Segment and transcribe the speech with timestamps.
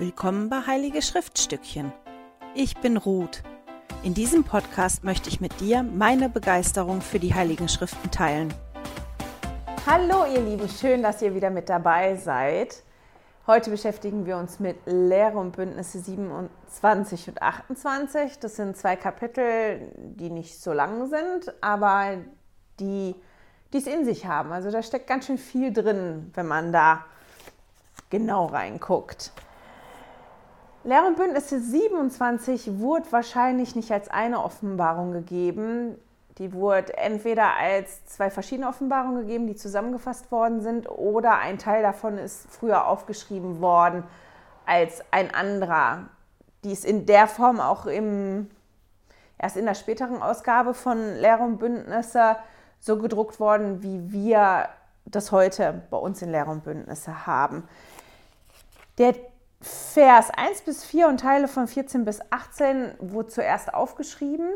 [0.00, 1.92] Willkommen bei Heilige Schriftstückchen.
[2.54, 3.42] Ich bin Ruth.
[4.04, 8.54] In diesem Podcast möchte ich mit dir meine Begeisterung für die Heiligen Schriften teilen.
[9.86, 12.84] Hallo ihr Lieben, schön, dass ihr wieder mit dabei seid.
[13.48, 18.38] Heute beschäftigen wir uns mit Lehre und Bündnisse 27 und 28.
[18.38, 22.18] Das sind zwei Kapitel, die nicht so lang sind, aber
[22.78, 23.16] die
[23.74, 24.52] es in sich haben.
[24.52, 27.04] Also da steckt ganz schön viel drin, wenn man da
[28.10, 29.32] genau reinguckt.
[30.88, 35.98] Lehre und Bündnisse 27 wurde wahrscheinlich nicht als eine Offenbarung gegeben.
[36.38, 41.82] Die wurde entweder als zwei verschiedene Offenbarungen gegeben, die zusammengefasst worden sind, oder ein Teil
[41.82, 44.02] davon ist früher aufgeschrieben worden
[44.64, 46.06] als ein anderer.
[46.64, 48.48] Die ist in der Form auch im,
[49.36, 52.36] erst in der späteren Ausgabe von Lehre und Bündnisse
[52.80, 54.70] so gedruckt worden, wie wir
[55.04, 57.68] das heute bei uns in Lehre und Bündnisse haben.
[58.96, 59.14] Der
[59.60, 64.48] Vers 1 bis 4 und Teile von 14 bis 18 wurde zuerst aufgeschrieben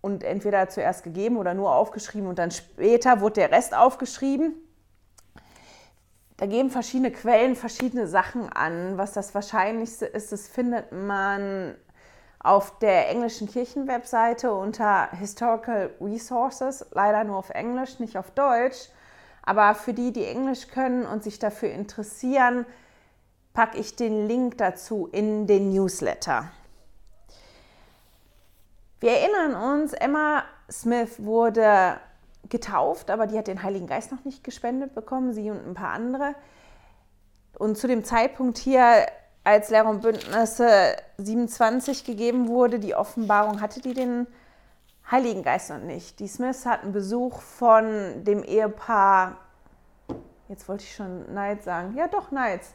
[0.00, 4.54] und entweder zuerst gegeben oder nur aufgeschrieben und dann später wurde der Rest aufgeschrieben.
[6.38, 8.96] Da geben verschiedene Quellen verschiedene Sachen an.
[8.98, 11.76] Was das Wahrscheinlichste ist, das findet man
[12.40, 18.88] auf der englischen Kirchenwebseite unter Historical Resources, leider nur auf Englisch, nicht auf Deutsch.
[19.42, 22.66] Aber für die, die Englisch können und sich dafür interessieren,
[23.58, 26.48] packe ich den Link dazu in den Newsletter.
[29.00, 31.98] Wir erinnern uns, Emma Smith wurde
[32.48, 35.90] getauft, aber die hat den Heiligen Geist noch nicht gespendet bekommen, sie und ein paar
[35.90, 36.36] andere.
[37.58, 39.06] Und zu dem Zeitpunkt hier,
[39.42, 44.28] als Lehrer und Bündnisse 27 gegeben wurde, die Offenbarung hatte die den
[45.10, 46.20] Heiligen Geist noch nicht.
[46.20, 49.38] Die Smiths hatten Besuch von dem Ehepaar,
[50.46, 52.74] jetzt wollte ich schon Knights sagen, ja doch Knights,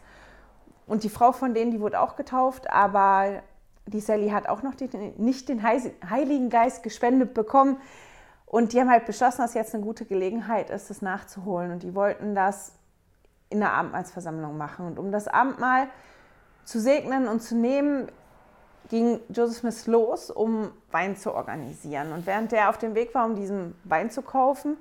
[0.85, 3.41] und die Frau von denen, die wurde auch getauft, aber
[3.85, 7.77] die Sally hat auch noch den, nicht den Heiligen Geist gespendet bekommen.
[8.45, 11.71] Und die haben halt beschlossen, dass jetzt eine gute Gelegenheit ist, das nachzuholen.
[11.71, 12.73] Und die wollten das
[13.49, 14.85] in der Abendmahlsversammlung machen.
[14.85, 15.87] Und um das Abendmahl
[16.63, 18.07] zu segnen und zu nehmen,
[18.89, 22.11] ging Joseph Smith los, um Wein zu organisieren.
[22.11, 24.77] Und während er auf dem Weg war, um diesen Wein zu kaufen,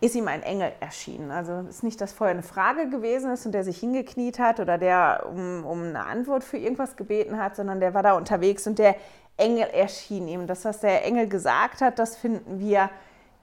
[0.00, 1.30] ist ihm ein Engel erschienen.
[1.30, 4.78] Also ist nicht, dass vorher eine Frage gewesen ist und der sich hingekniet hat oder
[4.78, 8.78] der um, um eine Antwort für irgendwas gebeten hat, sondern der war da unterwegs und
[8.78, 8.96] der
[9.36, 10.46] Engel erschien ihm.
[10.46, 12.90] Das, was der Engel gesagt hat, das finden wir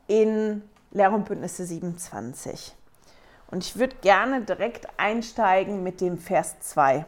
[0.08, 2.76] in Lehre und Bündnisse 27.
[3.50, 7.06] Und ich würde gerne direkt einsteigen mit dem Vers 2.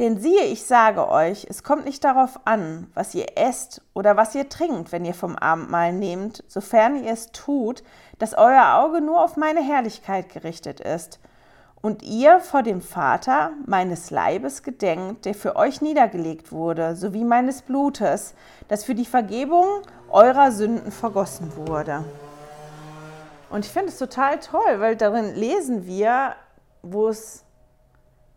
[0.00, 4.34] Denn siehe, ich sage euch, es kommt nicht darauf an, was ihr esst oder was
[4.34, 7.84] ihr trinkt, wenn ihr vom Abendmahl nehmt, sofern ihr es tut,
[8.18, 11.20] dass euer Auge nur auf meine Herrlichkeit gerichtet ist
[11.80, 17.62] und ihr vor dem Vater meines Leibes gedenkt, der für euch niedergelegt wurde, sowie meines
[17.62, 18.34] Blutes,
[18.66, 19.66] das für die Vergebung
[20.08, 22.04] eurer Sünden vergossen wurde.
[23.48, 26.34] Und ich finde es total toll, weil darin lesen wir,
[26.82, 27.44] wo es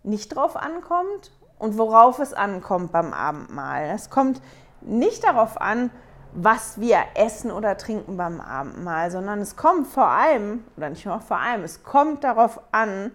[0.03, 3.85] nicht drauf ankommt und worauf es ankommt beim Abendmahl.
[3.93, 4.41] Es kommt
[4.81, 5.89] nicht darauf an,
[6.33, 11.19] was wir essen oder trinken beim Abendmahl, sondern es kommt vor allem, oder nicht nur
[11.19, 13.11] vor allem, es kommt darauf an,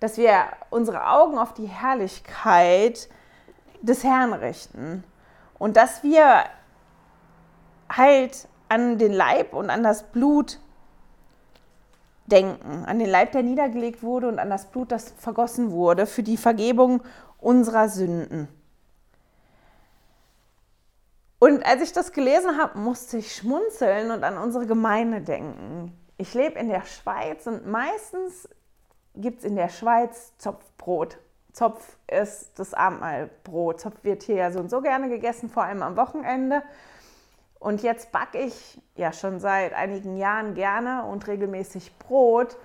[0.00, 3.08] dass wir unsere Augen auf die Herrlichkeit
[3.80, 5.04] des Herrn richten
[5.58, 6.44] und dass wir
[7.88, 10.58] halt an den Leib und an das Blut
[12.26, 16.22] denken, an den Leib, der niedergelegt wurde und an das Blut, das vergossen wurde für
[16.22, 17.02] die Vergebung
[17.38, 18.48] unserer Sünden.
[21.38, 25.92] Und als ich das gelesen habe, musste ich schmunzeln und an unsere Gemeinde denken.
[26.16, 28.48] Ich lebe in der Schweiz und meistens
[29.14, 31.18] gibt es in der Schweiz Zopfbrot.
[31.52, 33.80] Zopf ist das Abendmahlbrot.
[33.80, 36.62] Zopf wird hier ja so und so gerne gegessen, vor allem am Wochenende.
[37.58, 42.56] Und jetzt backe ich ja schon seit einigen Jahren gerne und regelmäßig Brot.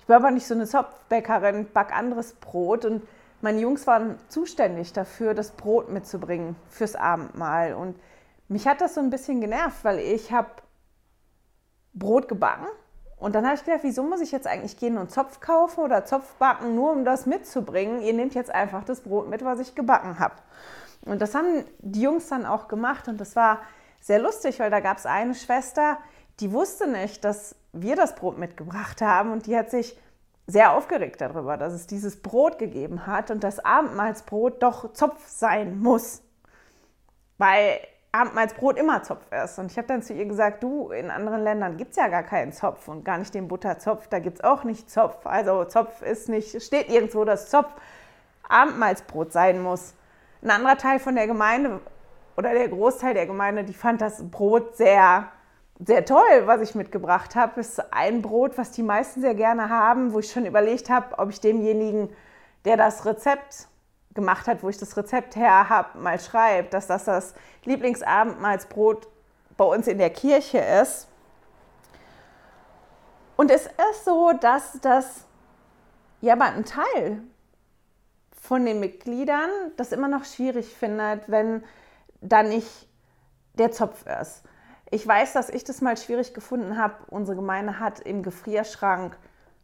[0.00, 3.06] Ich bin aber nicht so eine Zopfbäckerin, back anderes Brot und
[3.40, 7.74] meine Jungs waren zuständig dafür, das Brot mitzubringen fürs Abendmahl.
[7.74, 7.96] Und
[8.48, 10.50] mich hat das so ein bisschen genervt, weil ich habe
[11.94, 12.66] Brot gebacken
[13.20, 16.06] und dann habe ich gedacht, wieso muss ich jetzt eigentlich gehen und Zopf kaufen oder
[16.06, 18.00] Zopf backen, nur um das mitzubringen?
[18.00, 20.36] Ihr nehmt jetzt einfach das Brot mit, was ich gebacken habe.
[21.04, 23.60] Und das haben die Jungs dann auch gemacht und das war
[24.00, 25.98] sehr lustig, weil da gab es eine Schwester,
[26.40, 29.98] die wusste nicht, dass wir das Brot mitgebracht haben und die hat sich
[30.46, 35.78] sehr aufgeregt darüber, dass es dieses Brot gegeben hat und das Abendmahlsbrot doch Zopf sein
[35.78, 36.22] muss.
[37.38, 37.80] Weil
[38.12, 39.58] Abendmahlsbrot immer Zopf ist.
[39.58, 42.24] Und ich habe dann zu ihr gesagt, du, in anderen Ländern gibt es ja gar
[42.24, 45.24] keinen Zopf und gar nicht den Butterzopf, da gibt es auch nicht Zopf.
[45.26, 47.70] Also Zopf ist nicht, steht irgendwo, dass Zopf
[48.48, 49.94] Abendmahlsbrot sein muss.
[50.42, 51.80] Ein anderer Teil von der Gemeinde
[52.36, 55.28] oder der Großteil der Gemeinde, die fand das Brot sehr,
[55.84, 57.60] sehr toll, was ich mitgebracht habe.
[57.60, 61.30] Ist ein Brot, was die meisten sehr gerne haben, wo ich schon überlegt habe, ob
[61.30, 62.10] ich demjenigen,
[62.64, 63.68] der das Rezept
[64.14, 67.34] gemacht hat, wo ich das Rezept her habe, mal schreibe, dass das das
[67.64, 69.08] Lieblingsabendmahlsbrot
[69.56, 71.08] bei uns in der Kirche ist.
[73.36, 75.24] Und es ist so, dass das
[76.20, 77.22] ja aber ein Teil
[78.42, 81.64] von den Mitgliedern das immer noch schwierig findet, wenn
[82.20, 82.88] da nicht
[83.54, 84.42] der Zopf ist.
[84.92, 86.94] Ich weiß, dass ich das mal schwierig gefunden habe.
[87.08, 89.16] Unsere Gemeinde hat im Gefrierschrank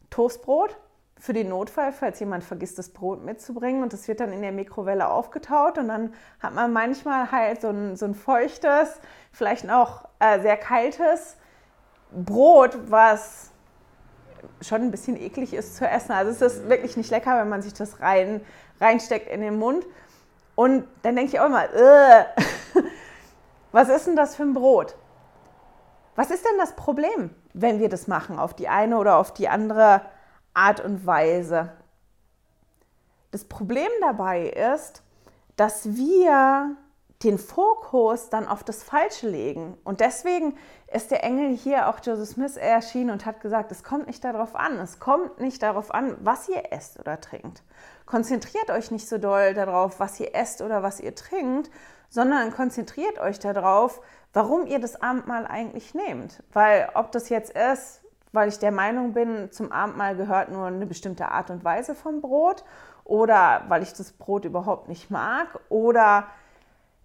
[0.08, 0.76] Toastbrot
[1.18, 3.82] für den Notfall, falls jemand vergisst, das Brot mitzubringen.
[3.82, 5.78] Und das wird dann in der Mikrowelle aufgetaut.
[5.78, 9.00] Und dann hat man manchmal halt so ein, so ein feuchtes,
[9.32, 11.36] vielleicht auch äh, sehr kaltes
[12.12, 13.50] Brot, was
[14.60, 16.12] schon ein bisschen eklig ist zu essen.
[16.12, 18.42] Also es ist wirklich nicht lecker, wenn man sich das rein,
[18.80, 19.84] reinsteckt in den Mund.
[20.54, 21.64] Und dann denke ich auch immer,
[23.72, 24.94] was ist denn das für ein Brot?
[26.16, 29.48] Was ist denn das Problem, wenn wir das machen, auf die eine oder auf die
[29.48, 30.00] andere
[30.54, 31.72] Art und Weise?
[33.30, 35.02] Das Problem dabei ist,
[35.56, 36.76] dass wir
[37.22, 39.76] den Fokus dann auf das Falsche legen.
[39.84, 40.56] Und deswegen
[40.92, 44.54] ist der Engel hier auch Joseph Smith erschienen und hat gesagt, es kommt nicht darauf
[44.54, 47.62] an, es kommt nicht darauf an, was ihr esst oder trinkt.
[48.04, 51.70] Konzentriert euch nicht so doll darauf, was ihr esst oder was ihr trinkt,
[52.08, 54.00] sondern konzentriert euch darauf,
[54.32, 56.42] warum ihr das Abendmahl eigentlich nehmt.
[56.52, 58.02] Weil ob das jetzt ist,
[58.32, 62.20] weil ich der Meinung bin, zum Abendmahl gehört nur eine bestimmte Art und Weise vom
[62.20, 62.64] Brot
[63.04, 66.26] oder weil ich das Brot überhaupt nicht mag oder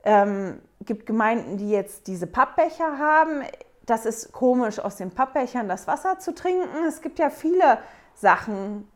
[0.03, 3.43] ähm, gibt Gemeinden, die jetzt diese Pappbecher haben.
[3.85, 6.85] Das ist komisch, aus den Pappbechern das Wasser zu trinken.
[6.87, 7.79] Es gibt ja viele
[8.15, 8.87] Sachen,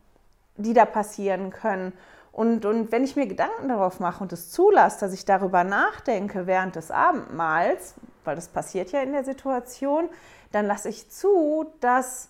[0.56, 1.92] die da passieren können.
[2.32, 6.46] Und, und wenn ich mir Gedanken darauf mache und es zulasse, dass ich darüber nachdenke
[6.46, 7.94] während des Abendmahls,
[8.26, 10.08] weil das passiert ja in der Situation,
[10.52, 12.28] dann lasse ich zu, dass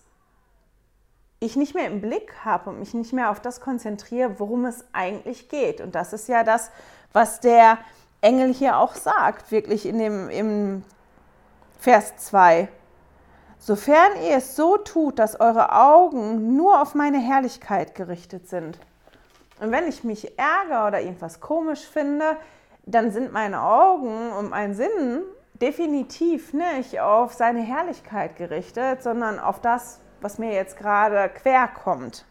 [1.39, 4.85] ich nicht mehr im Blick habe und mich nicht mehr auf das konzentriere, worum es
[4.93, 5.81] eigentlich geht.
[5.81, 6.71] Und das ist ja das,
[7.13, 7.77] was der
[8.21, 10.83] Engel hier auch sagt, wirklich in dem im
[11.79, 12.67] Vers 2.
[13.59, 18.79] Sofern ihr es so tut, dass eure Augen nur auf meine Herrlichkeit gerichtet sind.
[19.59, 22.37] Und wenn ich mich ärgere oder irgendwas komisch finde,
[22.85, 25.23] dann sind meine Augen und mein Sinn
[25.61, 32.25] definitiv nicht auf seine Herrlichkeit gerichtet, sondern auf das, was mir jetzt gerade quer kommt.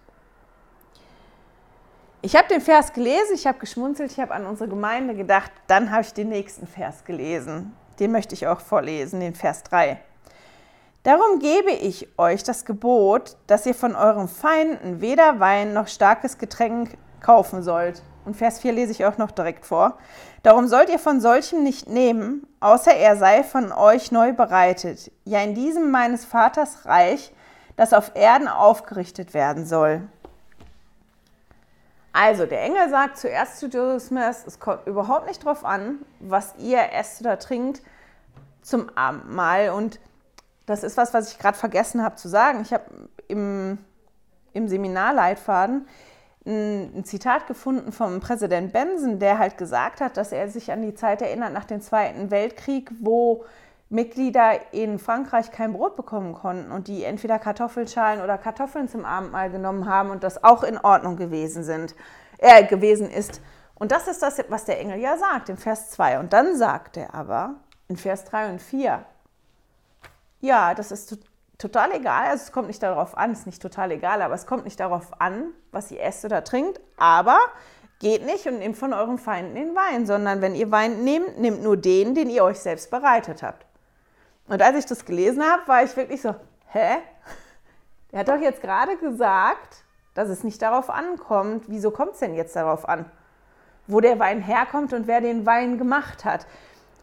[2.23, 5.91] Ich habe den Vers gelesen, ich habe geschmunzelt, ich habe an unsere Gemeinde gedacht, dann
[5.91, 7.77] habe ich den nächsten Vers gelesen.
[8.01, 10.01] Den möchte ich auch vorlesen, den Vers 3.
[11.05, 16.37] Darum gebe ich euch das Gebot, dass ihr von euren Feinden weder Wein noch starkes
[16.37, 18.03] Getränk kaufen sollt.
[18.27, 19.99] Und Vers 4 lese ich auch noch direkt vor.
[20.43, 25.41] Darum sollt ihr von solchem nicht nehmen, außer er sei von euch neu bereitet, ja
[25.41, 27.33] in diesem meines Vaters Reich,
[27.77, 30.03] das auf Erden aufgerichtet werden soll.
[32.13, 36.55] Also, der Engel sagt zuerst zu Joseph Smith, es kommt überhaupt nicht darauf an, was
[36.59, 37.81] ihr esst oder trinkt
[38.61, 39.71] zum Abendmahl.
[39.71, 40.01] Und
[40.65, 42.63] das ist was, was ich gerade vergessen habe zu sagen.
[42.63, 42.87] Ich habe
[43.29, 43.79] im,
[44.53, 45.87] im Seminarleitfaden
[46.47, 50.95] ein, Zitat gefunden vom Präsident Benson, der halt gesagt hat, dass er sich an die
[50.95, 53.45] Zeit erinnert nach dem Zweiten Weltkrieg, wo
[53.89, 59.51] Mitglieder in Frankreich kein Brot bekommen konnten und die entweder Kartoffelschalen oder Kartoffeln zum Abendmahl
[59.51, 61.95] genommen haben und das auch in Ordnung gewesen sind,
[62.39, 63.41] äh, gewesen ist.
[63.75, 66.19] Und das ist das, was der Engel ja sagt in Vers 2.
[66.19, 67.55] Und dann sagt er aber
[67.89, 69.05] in Vers 3 und 4,
[70.41, 71.19] ja, das ist
[71.59, 74.47] total egal, also es kommt nicht darauf an, es ist nicht total egal, aber es
[74.47, 77.39] kommt nicht darauf an, was ihr esst oder trinkt, aber
[77.99, 81.63] geht nicht und nehmt von euren Feinden den Wein, sondern wenn ihr Wein nehmt, nehmt
[81.63, 83.65] nur den, den ihr euch selbst bereitet habt.
[84.49, 86.35] Und als ich das gelesen habe, war ich wirklich so,
[86.69, 86.99] hä?
[88.13, 89.85] Der hat doch jetzt gerade gesagt,
[90.15, 91.65] dass es nicht darauf ankommt.
[91.69, 93.11] Wieso kommt es denn jetzt darauf an?
[93.87, 96.47] Wo der Wein herkommt und wer den Wein gemacht hat.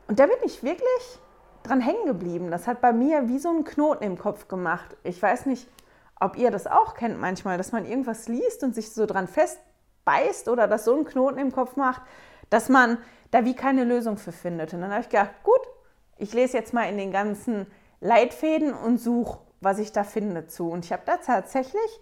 [0.08, 1.20] Und da bin ich wirklich
[1.64, 2.52] dran hängen geblieben.
[2.52, 4.96] Das hat bei mir wie so einen Knoten im Kopf gemacht.
[5.04, 5.68] Ich weiß nicht,
[6.20, 10.48] ob ihr das auch kennt manchmal, dass man irgendwas liest und sich so dran festbeißt
[10.48, 12.02] oder das so einen Knoten im Kopf macht,
[12.50, 12.98] dass man
[13.32, 14.74] da wie keine Lösung für findet.
[14.74, 15.62] Und dann habe ich gedacht, gut,
[16.18, 17.68] ich lese jetzt mal in den ganzen
[18.00, 20.70] Leitfäden und suche, was ich da finde zu.
[20.70, 22.00] Und ich habe da tatsächlich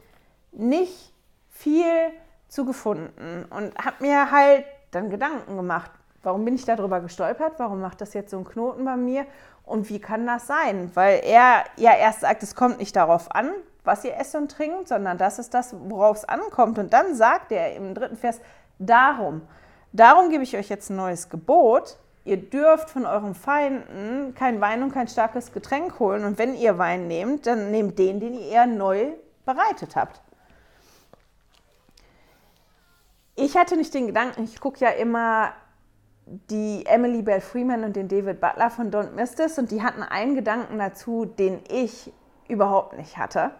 [0.52, 1.14] nicht
[1.50, 2.12] viel
[2.48, 5.92] zu gefunden und habe mir halt dann Gedanken gemacht.
[6.24, 7.54] Warum bin ich darüber gestolpert?
[7.58, 9.26] Warum macht das jetzt so einen Knoten bei mir?
[9.64, 10.92] Und wie kann das sein?
[10.94, 13.52] Weil er ja erst sagt, es kommt nicht darauf an,
[13.84, 16.78] was ihr esst und trinkt, sondern das ist das, worauf es ankommt.
[16.78, 18.40] Und dann sagt er im dritten Vers,
[18.78, 19.42] darum,
[19.94, 21.98] darum gebe ich euch jetzt ein neues Gebot.
[22.24, 26.24] Ihr dürft von euren Feinden kein Wein und kein starkes Getränk holen.
[26.24, 29.08] Und wenn ihr Wein nehmt, dann nehmt den, den ihr neu
[29.44, 30.22] bereitet habt.
[33.36, 35.54] Ich hatte nicht den Gedanken, ich gucke ja immer
[36.26, 40.04] die Emily Bell Freeman und den David Butler von Don't Miss This und die hatten
[40.04, 42.12] einen Gedanken dazu, den ich
[42.48, 43.52] überhaupt nicht hatte,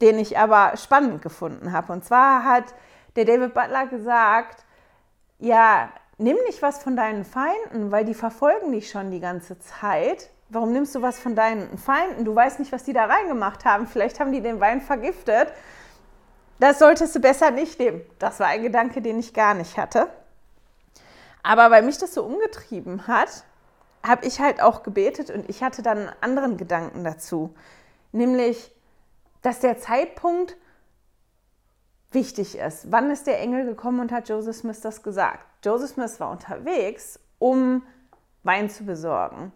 [0.00, 1.92] den ich aber spannend gefunden habe.
[1.92, 2.74] Und zwar hat
[3.16, 4.64] der David Butler gesagt,
[5.38, 10.30] ja, nimm nicht was von deinen Feinden, weil die verfolgen dich schon die ganze Zeit.
[10.48, 12.24] Warum nimmst du was von deinen Feinden?
[12.24, 13.86] Du weißt nicht, was die da reingemacht haben.
[13.86, 15.52] Vielleicht haben die den Wein vergiftet.
[16.58, 18.00] Das solltest du besser nicht nehmen.
[18.18, 20.08] Das war ein Gedanke, den ich gar nicht hatte.
[21.48, 23.42] Aber weil mich das so umgetrieben hat,
[24.06, 27.54] habe ich halt auch gebetet und ich hatte dann einen anderen Gedanken dazu.
[28.12, 28.70] Nämlich,
[29.40, 30.58] dass der Zeitpunkt
[32.10, 32.92] wichtig ist.
[32.92, 35.46] Wann ist der Engel gekommen und hat Joseph Smith das gesagt?
[35.64, 37.82] Joseph Smith war unterwegs, um
[38.42, 39.50] Wein zu besorgen.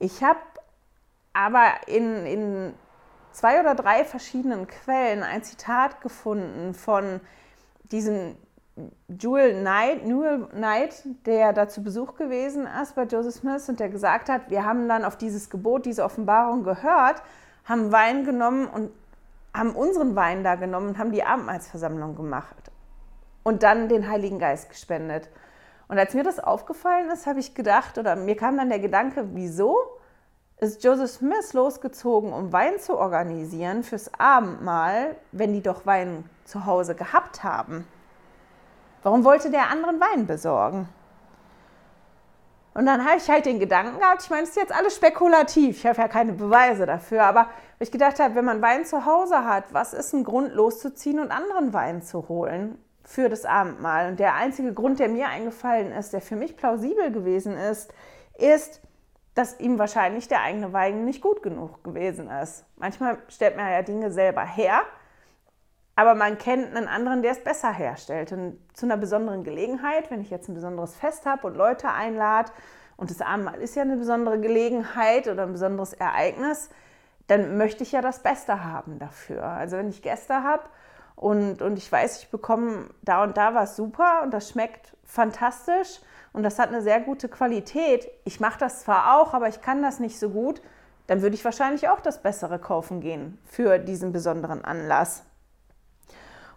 [0.00, 0.40] Ich habe
[1.32, 2.74] aber in, in
[3.30, 7.20] zwei oder drei verschiedenen Quellen ein Zitat gefunden von
[7.84, 8.34] diesem
[9.08, 13.88] Jewel Knight, Newell Knight, der da zu Besuch gewesen ist bei Joseph Smith und der
[13.88, 17.22] gesagt hat, wir haben dann auf dieses Gebot, diese Offenbarung gehört,
[17.64, 18.90] haben Wein genommen und
[19.52, 22.70] haben unseren Wein da genommen und haben die Abendmahlsversammlung gemacht
[23.42, 25.28] und dann den Heiligen Geist gespendet.
[25.88, 29.30] Und als mir das aufgefallen ist, habe ich gedacht, oder mir kam dann der Gedanke,
[29.34, 29.76] wieso
[30.60, 36.64] ist Joseph Smith losgezogen, um Wein zu organisieren fürs Abendmahl, wenn die doch Wein zu
[36.64, 37.86] Hause gehabt haben?
[39.02, 40.88] Warum wollte der anderen Wein besorgen?
[42.74, 45.78] Und dann habe ich halt den Gedanken gehabt, ich meine, es ist jetzt alles spekulativ,
[45.78, 47.48] ich habe ja keine Beweise dafür, aber
[47.80, 51.32] ich gedacht habe, wenn man Wein zu Hause hat, was ist ein Grund loszuziehen und
[51.32, 54.08] anderen Wein zu holen für das Abendmahl?
[54.08, 57.92] Und der einzige Grund, der mir eingefallen ist, der für mich plausibel gewesen ist,
[58.38, 58.80] ist,
[59.34, 62.64] dass ihm wahrscheinlich der eigene Wein nicht gut genug gewesen ist.
[62.76, 64.82] Manchmal stellt man ja Dinge selber her
[66.00, 68.32] aber man kennt einen anderen, der es besser herstellt.
[68.32, 72.50] Und zu einer besonderen Gelegenheit, wenn ich jetzt ein besonderes Fest habe und Leute einlade,
[72.96, 76.70] und das Abendmahl ist ja eine besondere Gelegenheit oder ein besonderes Ereignis,
[77.26, 79.44] dann möchte ich ja das Beste haben dafür.
[79.44, 80.62] Also wenn ich Gäste habe
[81.16, 86.00] und, und ich weiß, ich bekomme da und da was super und das schmeckt fantastisch
[86.32, 88.10] und das hat eine sehr gute Qualität.
[88.24, 90.62] Ich mache das zwar auch, aber ich kann das nicht so gut,
[91.08, 95.24] dann würde ich wahrscheinlich auch das Bessere kaufen gehen für diesen besonderen Anlass.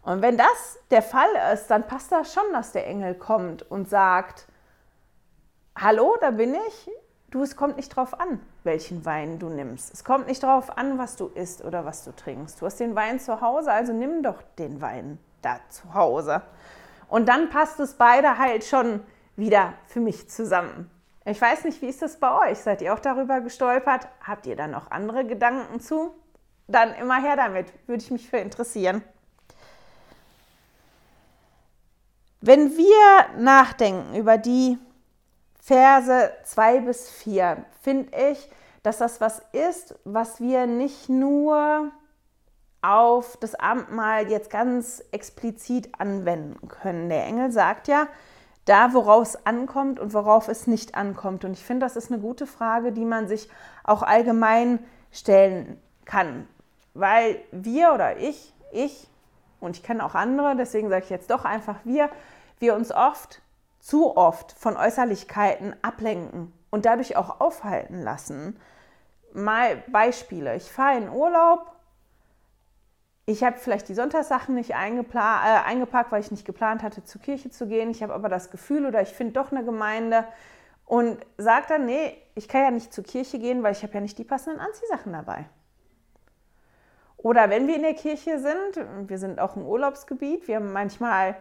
[0.04, 3.90] Und wenn das der Fall ist, dann passt das schon, dass der Engel kommt und
[3.90, 4.48] sagt,
[5.78, 6.90] hallo, da bin ich.
[7.32, 9.92] Du, es kommt nicht drauf an, welchen Wein du nimmst.
[9.92, 12.62] Es kommt nicht drauf an, was du isst oder was du trinkst.
[12.62, 16.44] Du hast den Wein zu Hause, also nimm doch den Wein da zu Hause.
[17.08, 19.02] Und dann passt es beide halt schon
[19.36, 20.92] wieder für mich zusammen.
[21.26, 22.60] Ich weiß nicht, wie ist das bei euch?
[22.60, 24.08] Seid ihr auch darüber gestolpert?
[24.22, 26.14] Habt ihr da noch andere Gedanken zu?
[26.68, 29.02] Dann immer her damit, würde ich mich für interessieren.
[32.46, 34.78] Wenn wir nachdenken über die
[35.62, 38.50] Verse 2 bis 4, finde ich,
[38.84, 41.90] dass das was ist, was wir nicht nur
[42.82, 47.08] auf das Abendmahl jetzt ganz explizit anwenden können.
[47.08, 48.08] Der Engel sagt ja,
[48.66, 51.46] da worauf es ankommt und worauf es nicht ankommt.
[51.46, 53.48] Und ich finde, das ist eine gute Frage, die man sich
[53.86, 54.80] auch allgemein
[55.14, 56.46] stellen kann.
[56.94, 59.08] Weil wir oder ich, ich
[59.64, 62.10] und ich kenne auch andere, deswegen sage ich jetzt doch einfach wir,
[62.60, 63.42] wir uns oft,
[63.80, 68.60] zu oft von Äußerlichkeiten ablenken und dadurch auch aufhalten lassen.
[69.34, 70.56] Mal Beispiele.
[70.56, 71.72] Ich fahre in Urlaub.
[73.26, 77.50] Ich habe vielleicht die Sonntagssachen nicht äh, eingepackt, weil ich nicht geplant hatte, zur Kirche
[77.50, 77.90] zu gehen.
[77.90, 80.26] Ich habe aber das Gefühl oder ich finde doch eine Gemeinde
[80.86, 84.02] und sage dann, nee, ich kann ja nicht zur Kirche gehen, weil ich habe ja
[84.02, 85.46] nicht die passenden Anziehsachen dabei.
[87.24, 91.36] Oder wenn wir in der Kirche sind, wir sind auch im Urlaubsgebiet, wir haben manchmal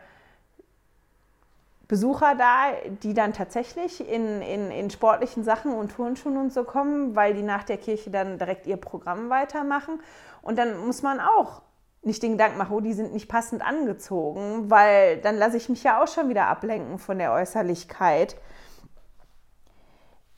[1.89, 2.73] Besucher da,
[3.03, 7.43] die dann tatsächlich in, in, in sportlichen Sachen und Turnschuhen und so kommen, weil die
[7.43, 10.01] nach der Kirche dann direkt ihr Programm weitermachen.
[10.41, 11.63] Und dann muss man auch
[12.03, 15.83] nicht den Gedanken machen, oh, die sind nicht passend angezogen, weil dann lasse ich mich
[15.83, 18.37] ja auch schon wieder ablenken von der Äußerlichkeit.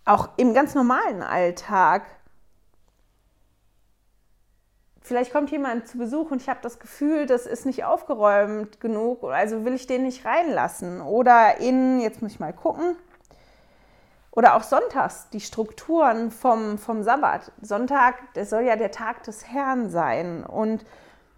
[0.06, 2.02] Auch im ganz normalen Alltag
[5.04, 9.22] vielleicht kommt jemand zu Besuch und ich habe das Gefühl, das ist nicht aufgeräumt genug,
[9.22, 11.00] also will ich den nicht reinlassen.
[11.00, 12.96] Oder in, jetzt muss ich mal gucken,
[14.32, 17.52] Oder auch sonntags, die Strukturen vom, vom Sabbat.
[17.62, 20.44] Sonntag, das soll ja der Tag des Herrn sein.
[20.44, 20.84] Und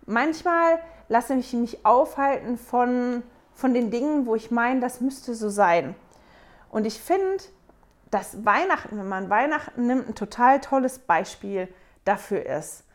[0.07, 5.51] manchmal lasse ich mich aufhalten von, von den Dingen, wo ich meine, das müsste so
[5.51, 5.95] sein.
[6.71, 7.45] Und ich finde,
[8.11, 11.69] dass Weihnachten, wenn man Weihnachten nimmt, ein total tolles Beispiel
[12.07, 12.86] dafür ist.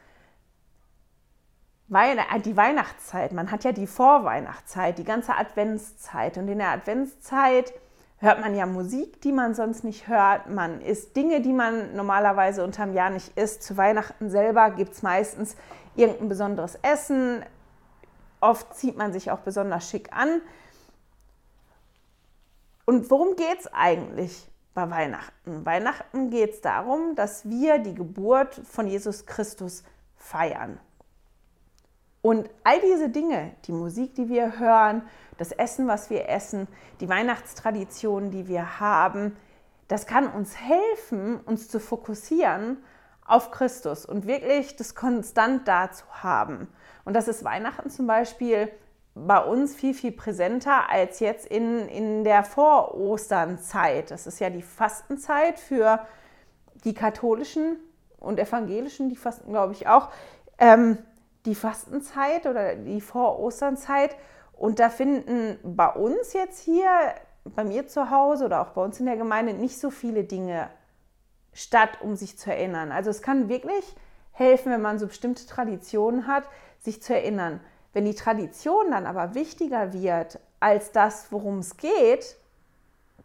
[1.93, 6.37] Äh, die Weihnachtszeit, man hat ja die Vorweihnachtszeit, die ganze Adventszeit.
[6.37, 7.73] Und in der Adventszeit
[8.17, 10.49] hört man ja Musik, die man sonst nicht hört.
[10.49, 13.63] Man isst Dinge, die man normalerweise unterm Jahr nicht isst.
[13.63, 15.57] Zu Weihnachten selber gibt es meistens
[15.95, 17.43] irgendein besonderes Essen.
[18.39, 20.41] Oft zieht man sich auch besonders schick an.
[22.85, 25.65] Und worum geht es eigentlich bei Weihnachten?
[25.65, 29.83] Weihnachten geht es darum, dass wir die Geburt von Jesus Christus
[30.15, 30.79] feiern.
[32.21, 35.03] Und all diese Dinge, die Musik, die wir hören,
[35.37, 36.67] das Essen, was wir essen,
[36.99, 39.35] die Weihnachtstraditionen, die wir haben,
[39.87, 42.77] das kann uns helfen, uns zu fokussieren
[43.25, 46.67] auf Christus und wirklich das konstant da zu haben.
[47.05, 48.69] Und das ist Weihnachten zum Beispiel
[49.15, 54.11] bei uns viel, viel präsenter als jetzt in, in der Vor-Ostern-Zeit.
[54.11, 56.05] Das ist ja die Fastenzeit für
[56.83, 57.77] die katholischen
[58.19, 60.09] und evangelischen, die fasten, glaube ich, auch.
[60.57, 60.97] Ähm,
[61.45, 64.15] die Fastenzeit oder die Vor-Ostern-Zeit.
[64.53, 66.89] Und da finden bei uns jetzt hier,
[67.43, 70.69] bei mir zu Hause oder auch bei uns in der Gemeinde nicht so viele Dinge
[71.53, 72.91] statt, um sich zu erinnern.
[72.91, 73.95] Also es kann wirklich
[74.31, 76.43] helfen, wenn man so bestimmte Traditionen hat,
[76.79, 77.59] sich zu erinnern.
[77.93, 82.37] Wenn die Tradition dann aber wichtiger wird als das, worum es geht,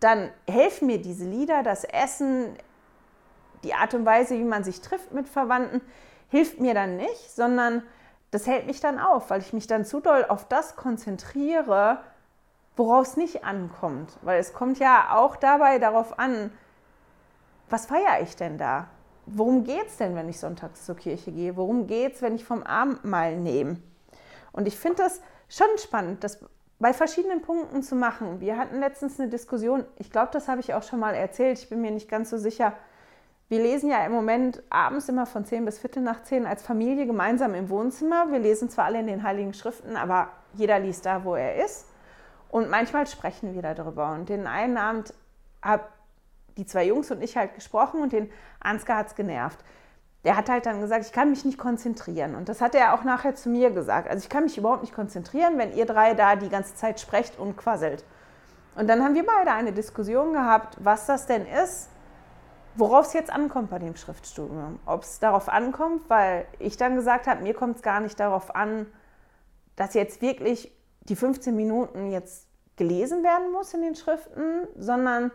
[0.01, 2.57] dann helfen mir diese Lieder, das Essen,
[3.63, 5.81] die Art und Weise, wie man sich trifft mit Verwandten,
[6.29, 7.83] hilft mir dann nicht, sondern
[8.37, 12.01] das hält mich dann auf, weil ich mich dann zu doll auf das konzentriere,
[12.77, 14.13] worauf es nicht ankommt.
[14.21, 16.53] Weil es kommt ja auch dabei darauf an,
[17.71, 18.89] was feiere ich denn da?
[19.25, 21.57] Worum geht es denn, wenn ich sonntags zur Kirche gehe?
[21.57, 23.79] Worum geht es, wenn ich vom Abendmahl nehme?
[24.53, 26.39] Und ich finde das schon spannend, das
[26.79, 28.41] bei verschiedenen Punkten zu machen.
[28.41, 31.71] Wir hatten letztens eine Diskussion, ich glaube, das habe ich auch schon mal erzählt, ich
[31.71, 32.75] bin mir nicht ganz so sicher,
[33.49, 37.07] wir lesen ja im Moment abends immer von 10 bis Viertel nach 10 als Familie
[37.07, 38.33] gemeinsam im Wohnzimmer.
[38.33, 41.87] Wir lesen zwar alle in den Heiligen Schriften, aber jeder liest da, wo er ist.
[42.49, 44.13] Und manchmal sprechen wir darüber.
[44.13, 45.15] Und den einen Abend
[45.63, 45.85] haben
[46.57, 48.31] die zwei Jungs und ich halt gesprochen und den
[48.61, 49.59] Ansgar hat es genervt.
[50.25, 52.35] Der hat halt dann gesagt, ich kann mich nicht konzentrieren.
[52.35, 54.09] Und das hat er auch nachher zu mir gesagt.
[54.09, 57.39] Also ich kann mich überhaupt nicht konzentrieren, wenn ihr drei da die ganze Zeit sprecht
[57.39, 58.05] und quasselt.
[58.75, 61.91] Und dann haben wir beide eine Diskussion gehabt, was das denn ist,
[62.77, 64.79] Worauf es jetzt ankommt bei dem Schriftstudium.
[64.85, 68.55] Ob es darauf ankommt, weil ich dann gesagt habe, mir kommt es gar nicht darauf
[68.55, 68.87] an,
[69.77, 75.31] dass jetzt wirklich die 15 Minuten jetzt gelesen werden muss in den Schriften, sondern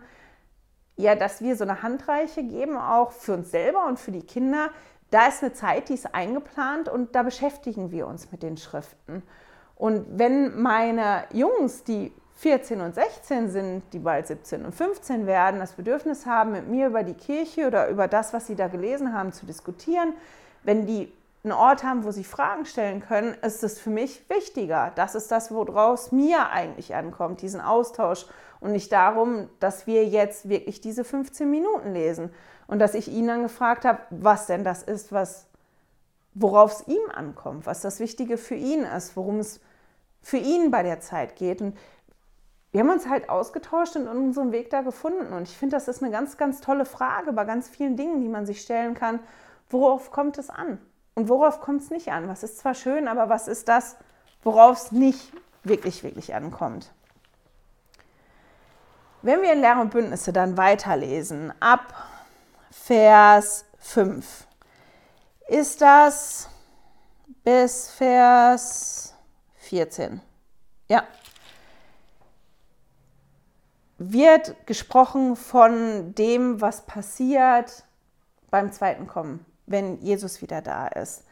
[0.97, 4.69] ja, dass wir so eine Handreiche geben, auch für uns selber und für die Kinder.
[5.09, 9.23] Da ist eine Zeit, die ist eingeplant und da beschäftigen wir uns mit den Schriften.
[9.75, 15.59] Und wenn meine Jungs, die 14 und 16 sind, die bald 17 und 15 werden,
[15.59, 19.13] das Bedürfnis haben, mit mir über die Kirche oder über das, was sie da gelesen
[19.13, 20.15] haben, zu diskutieren,
[20.63, 24.91] wenn die einen Ort haben, wo sie Fragen stellen können, ist es für mich wichtiger.
[24.95, 28.25] Das ist das, woraus mir eigentlich ankommt, diesen Austausch
[28.59, 32.31] und nicht darum, dass wir jetzt wirklich diese 15 Minuten lesen
[32.65, 35.45] und dass ich ihn dann gefragt habe, was denn das ist, was
[36.33, 39.59] worauf es ihm ankommt, was das Wichtige für ihn ist, worum es
[40.21, 41.61] für ihn bei der Zeit geht.
[41.61, 41.77] Und
[42.71, 45.33] wir haben uns halt ausgetauscht und unseren Weg da gefunden.
[45.33, 48.29] Und ich finde, das ist eine ganz, ganz tolle Frage bei ganz vielen Dingen, die
[48.29, 49.19] man sich stellen kann.
[49.69, 50.79] Worauf kommt es an?
[51.13, 52.29] Und worauf kommt es nicht an?
[52.29, 53.97] Was ist zwar schön, aber was ist das,
[54.43, 56.91] worauf es nicht wirklich, wirklich ankommt?
[59.21, 61.93] Wenn wir in Lehre und Bündnisse dann weiterlesen, ab
[62.71, 64.47] Vers 5,
[65.49, 66.49] ist das
[67.43, 69.13] bis Vers
[69.57, 70.21] 14.
[70.87, 71.03] Ja,
[74.09, 77.85] wird gesprochen von dem, was passiert
[78.49, 81.23] beim zweiten Kommen, wenn Jesus wieder da ist.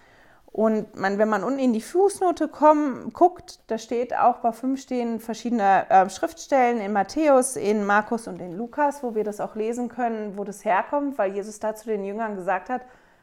[0.51, 4.81] Und man, wenn man unten in die Fußnote kommen, guckt, da steht auch bei fünf
[4.81, 9.55] stehen verschiedene äh, Schriftstellen in Matthäus, in Markus und in Lukas, wo wir das auch
[9.55, 12.81] lesen können, wo das herkommt, weil Jesus da zu den Jüngern gesagt hat,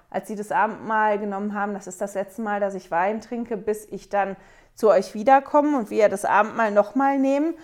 [0.09, 3.57] als sie das Abendmahl genommen haben, das ist das letzte Mal, dass ich Wein trinke,
[3.57, 4.37] bis ich dann
[4.77, 7.55] zu euch wiederkomme und wir das Abendmahl nochmal nehmen.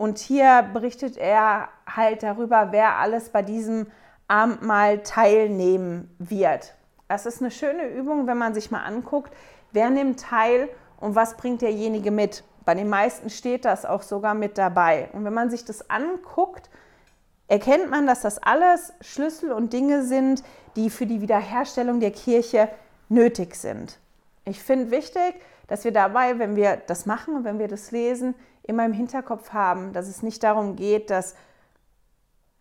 [0.00, 3.86] Und hier berichtet er halt darüber, wer alles bei diesem
[4.28, 6.74] Abendmahl teilnehmen wird.
[7.08, 9.30] Das ist eine schöne Übung, wenn man sich mal anguckt,
[9.72, 12.44] wer nimmt teil und was bringt derjenige mit.
[12.64, 15.10] Bei den meisten steht das auch sogar mit dabei.
[15.12, 16.70] Und wenn man sich das anguckt,
[17.48, 20.42] erkennt man, dass das alles Schlüssel und Dinge sind,
[20.76, 22.70] die für die Wiederherstellung der Kirche
[23.10, 23.98] nötig sind.
[24.46, 25.34] Ich finde wichtig,
[25.68, 28.34] dass wir dabei, wenn wir das machen und wenn wir das lesen,
[28.70, 31.34] immer im Hinterkopf haben, dass es nicht darum geht, dass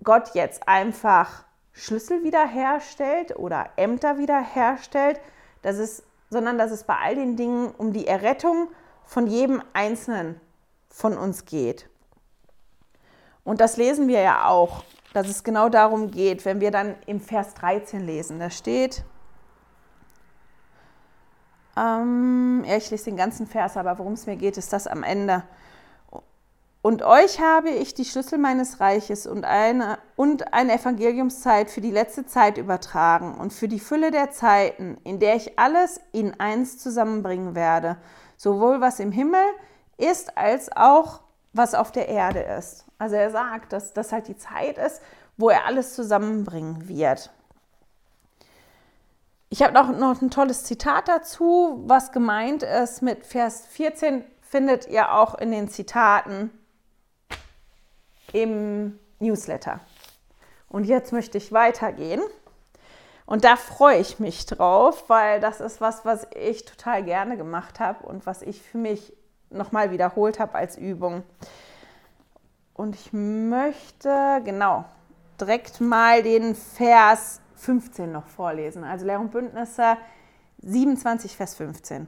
[0.03, 5.21] Gott jetzt einfach Schlüssel wiederherstellt oder Ämter wiederherstellt,
[5.61, 8.69] dass es, sondern dass es bei all den Dingen um die Errettung
[9.05, 10.41] von jedem Einzelnen
[10.89, 11.87] von uns geht.
[13.43, 17.19] Und das lesen wir ja auch, dass es genau darum geht, wenn wir dann im
[17.19, 18.39] Vers 13 lesen.
[18.39, 19.03] Da steht,
[21.77, 25.03] ähm, ja, ich lese den ganzen Vers, aber worum es mir geht, ist das am
[25.03, 25.43] Ende.
[26.81, 31.91] Und euch habe ich die Schlüssel meines Reiches und eine, und eine Evangeliumszeit für die
[31.91, 36.77] letzte Zeit übertragen und für die Fülle der Zeiten, in der ich alles in eins
[36.77, 37.97] zusammenbringen werde,
[38.37, 39.43] sowohl was im Himmel
[39.97, 41.19] ist, als auch
[41.51, 42.85] was auf der Erde ist.
[42.97, 45.01] Also er sagt, dass das halt die Zeit ist,
[45.35, 47.29] wo er alles zusammenbringen wird.
[49.49, 54.87] Ich habe noch, noch ein tolles Zitat dazu, was gemeint ist mit Vers 14, findet
[54.87, 56.51] ihr auch in den Zitaten
[58.33, 59.79] im Newsletter.
[60.67, 62.21] Und jetzt möchte ich weitergehen.
[63.25, 67.79] Und da freue ich mich drauf, weil das ist was, was ich total gerne gemacht
[67.79, 69.13] habe und was ich für mich
[69.49, 71.23] nochmal wiederholt habe als Übung.
[72.73, 74.85] Und ich möchte, genau,
[75.39, 78.83] direkt mal den Vers 15 noch vorlesen.
[78.83, 79.97] Also Lehr und Bündnisse
[80.61, 82.07] 27, Vers 15.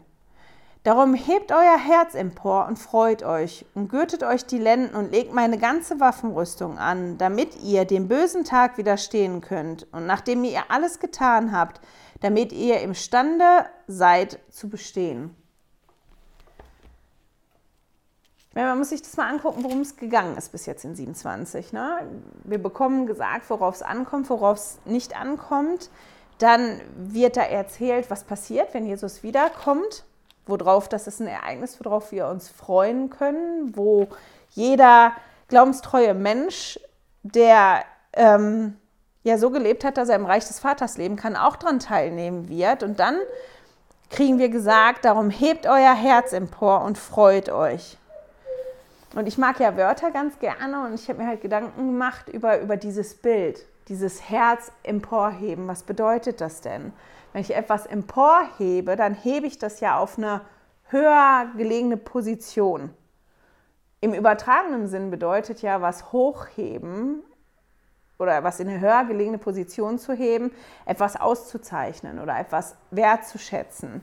[0.84, 5.32] Darum hebt euer Herz empor und freut euch und gürtet euch die Lenden und legt
[5.32, 11.00] meine ganze Waffenrüstung an, damit ihr dem bösen Tag widerstehen könnt und nachdem ihr alles
[11.00, 11.82] getan habt,
[12.22, 15.36] damit ihr imstande seid zu bestehen.
[18.56, 21.74] Man muss sich das mal angucken, worum es gegangen ist bis jetzt in 27.
[21.74, 22.00] Ne?
[22.44, 25.91] Wir bekommen gesagt, worauf es ankommt, worauf es nicht ankommt.
[26.39, 30.06] Dann wird da erzählt, was passiert, wenn Jesus wiederkommt
[30.45, 34.08] worauf das ist ein Ereignis, worauf wir uns freuen können, wo
[34.49, 35.13] jeder
[35.47, 36.80] glaubenstreue Mensch,
[37.23, 38.77] der ähm,
[39.23, 42.49] ja so gelebt hat, dass er im Reich des Vaters leben kann, auch daran teilnehmen
[42.49, 42.84] wird.
[42.84, 43.17] Und dann
[44.10, 47.97] kriegen wir gesagt, darum hebt euer Herz empor und freut euch.
[49.15, 52.60] Und ich mag ja Wörter ganz gerne und ich habe mir halt Gedanken gemacht über,
[52.62, 55.67] über dieses Bild, dieses Herz emporheben.
[55.67, 56.93] Was bedeutet das denn?
[57.34, 60.41] Wenn ich etwas emporhebe, dann hebe ich das ja auf eine
[60.89, 62.94] höher gelegene Position.
[64.02, 67.24] Im übertragenen Sinn bedeutet ja was hochheben
[68.20, 70.52] oder was in eine höher gelegene Position zu heben,
[70.86, 74.02] etwas auszuzeichnen oder etwas wertzuschätzen.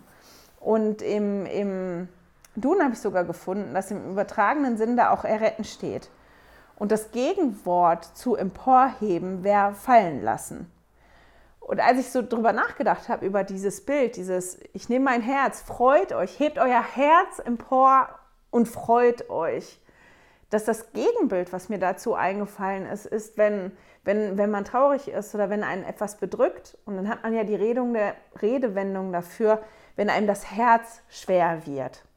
[0.61, 2.09] Und im, im
[2.57, 6.11] Dun habe ich sogar gefunden, dass im übertragenen Sinn da auch erretten steht.
[6.77, 10.71] Und das Gegenwort zu emporheben wäre fallen lassen.
[11.69, 15.61] Und als ich so drüber nachgedacht habe, über dieses Bild, dieses, ich nehme mein Herz,
[15.61, 18.09] freut euch, hebt euer Herz empor
[18.51, 19.79] und freut euch.
[20.49, 25.35] Dass das Gegenbild, was mir dazu eingefallen ist, ist, wenn, wenn, wenn man traurig ist
[25.35, 29.63] oder wenn einen etwas bedrückt, und dann hat man ja die Redung der Redewendung dafür,
[29.95, 32.08] wenn einem das Herz schwer wird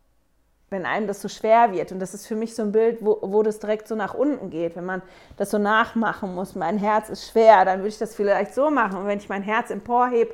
[0.72, 1.92] wenn einem das so schwer wird.
[1.92, 4.50] Und das ist für mich so ein Bild, wo, wo das direkt so nach unten
[4.50, 4.78] geht.
[4.78, 5.02] Wenn man
[5.36, 8.98] das so nachmachen muss, mein Herz ist schwer, dann würde ich das vielleicht so machen.
[8.98, 10.34] Und wenn ich mein Herz emporhebe,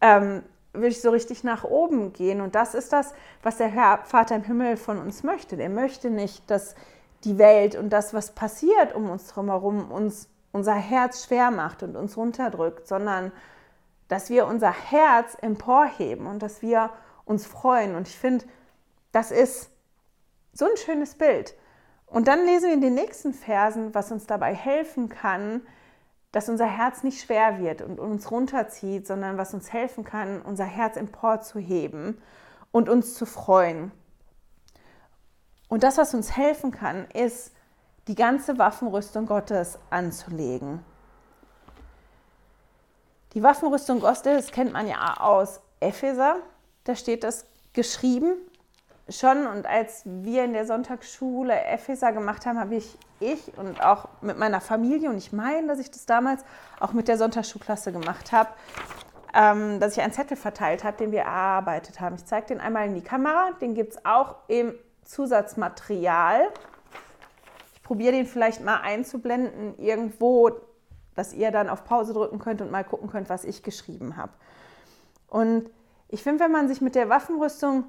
[0.00, 2.40] ähm, würde ich so richtig nach oben gehen.
[2.40, 3.14] Und das ist das,
[3.44, 5.54] was der Herr Vater im Himmel von uns möchte.
[5.54, 6.74] Er möchte nicht, dass
[7.22, 11.94] die Welt und das, was passiert um uns herum, uns unser Herz schwer macht und
[11.94, 13.30] uns runterdrückt, sondern
[14.08, 16.90] dass wir unser Herz emporheben und dass wir
[17.24, 17.94] uns freuen.
[17.94, 18.44] Und ich finde,
[19.12, 19.70] das ist
[20.52, 21.54] so ein schönes Bild.
[22.06, 25.62] Und dann lesen wir in den nächsten Versen, was uns dabei helfen kann,
[26.32, 30.64] dass unser Herz nicht schwer wird und uns runterzieht, sondern was uns helfen kann, unser
[30.64, 32.20] Herz emporzuheben
[32.70, 33.92] und uns zu freuen.
[35.68, 37.52] Und das, was uns helfen kann, ist,
[38.08, 40.82] die ganze Waffenrüstung Gottes anzulegen.
[43.34, 46.36] Die Waffenrüstung Gottes kennt man ja aus Epheser.
[46.84, 47.44] Da steht das
[47.74, 48.34] geschrieben
[49.08, 54.08] schon und als wir in der Sonntagsschule Epheser gemacht haben, habe ich, ich und auch
[54.20, 56.44] mit meiner Familie, und ich meine, dass ich das damals
[56.80, 58.50] auch mit der Sonntagsschulklasse gemacht habe,
[59.34, 62.16] ähm, dass ich einen Zettel verteilt habe, den wir erarbeitet haben.
[62.16, 66.48] Ich zeige den einmal in die Kamera, den gibt es auch im Zusatzmaterial.
[67.74, 70.50] Ich probiere den vielleicht mal einzublenden irgendwo,
[71.14, 74.32] dass ihr dann auf Pause drücken könnt und mal gucken könnt, was ich geschrieben habe.
[75.26, 75.70] Und
[76.08, 77.84] ich finde, wenn man sich mit der Waffenrüstung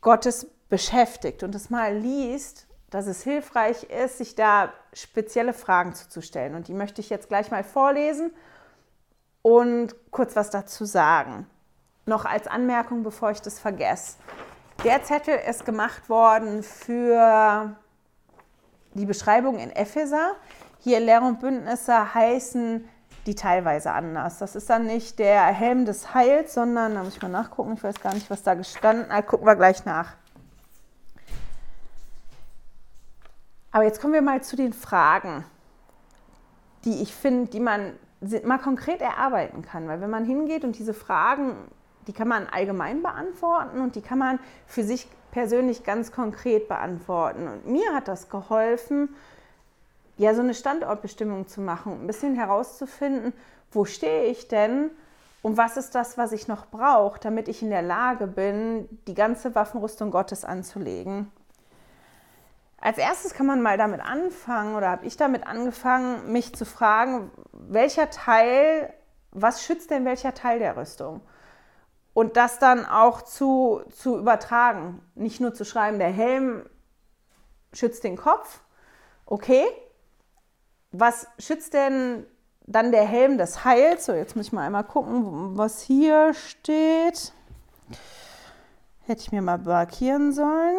[0.00, 6.56] Gottes beschäftigt und es mal liest, dass es hilfreich ist, sich da spezielle Fragen zuzustellen.
[6.56, 8.32] Und die möchte ich jetzt gleich mal vorlesen
[9.42, 11.46] und kurz was dazu sagen.
[12.06, 14.16] Noch als Anmerkung, bevor ich das vergesse.
[14.82, 17.76] Der Zettel ist gemacht worden für
[18.94, 20.32] die Beschreibung in Epheser.
[20.80, 22.88] Hier Lehr und Bündnisse heißen
[23.26, 24.38] die teilweise anders.
[24.38, 27.84] Das ist dann nicht der Helm des Heils, sondern, da muss ich mal nachgucken, ich
[27.84, 29.28] weiß gar nicht, was da gestanden hat.
[29.28, 30.14] Gucken wir gleich nach.
[33.74, 35.44] Aber jetzt kommen wir mal zu den Fragen,
[36.84, 37.92] die ich finde, die man
[38.44, 39.88] mal konkret erarbeiten kann.
[39.88, 41.56] Weil wenn man hingeht und diese Fragen
[42.06, 47.48] die kann man allgemein beantworten und die kann man für sich persönlich ganz konkret beantworten.
[47.48, 49.14] Und mir hat das geholfen,
[50.16, 53.32] ja, so eine Standortbestimmung zu machen, ein bisschen herauszufinden,
[53.72, 54.90] wo stehe ich denn
[55.42, 59.14] und was ist das, was ich noch brauche, damit ich in der Lage bin, die
[59.14, 61.30] ganze Waffenrüstung Gottes anzulegen.
[62.84, 67.32] Als erstes kann man mal damit anfangen, oder habe ich damit angefangen, mich zu fragen,
[67.52, 68.94] welcher Teil,
[69.32, 71.22] was schützt denn welcher Teil der Rüstung?
[72.14, 75.02] und das dann auch zu, zu übertragen.
[75.14, 76.64] Nicht nur zu schreiben, der Helm
[77.72, 78.60] schützt den Kopf.
[79.26, 79.64] Okay,
[80.92, 82.24] was schützt denn
[82.66, 84.06] dann der Helm des Heils?
[84.06, 87.32] So, jetzt muss ich mal einmal gucken, was hier steht.
[89.06, 90.76] Hätte ich mir mal markieren sollen.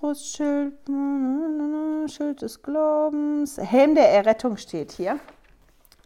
[0.00, 0.72] Brustschild,
[2.06, 3.58] Schild des Glaubens.
[3.58, 5.20] Helm der Errettung steht hier.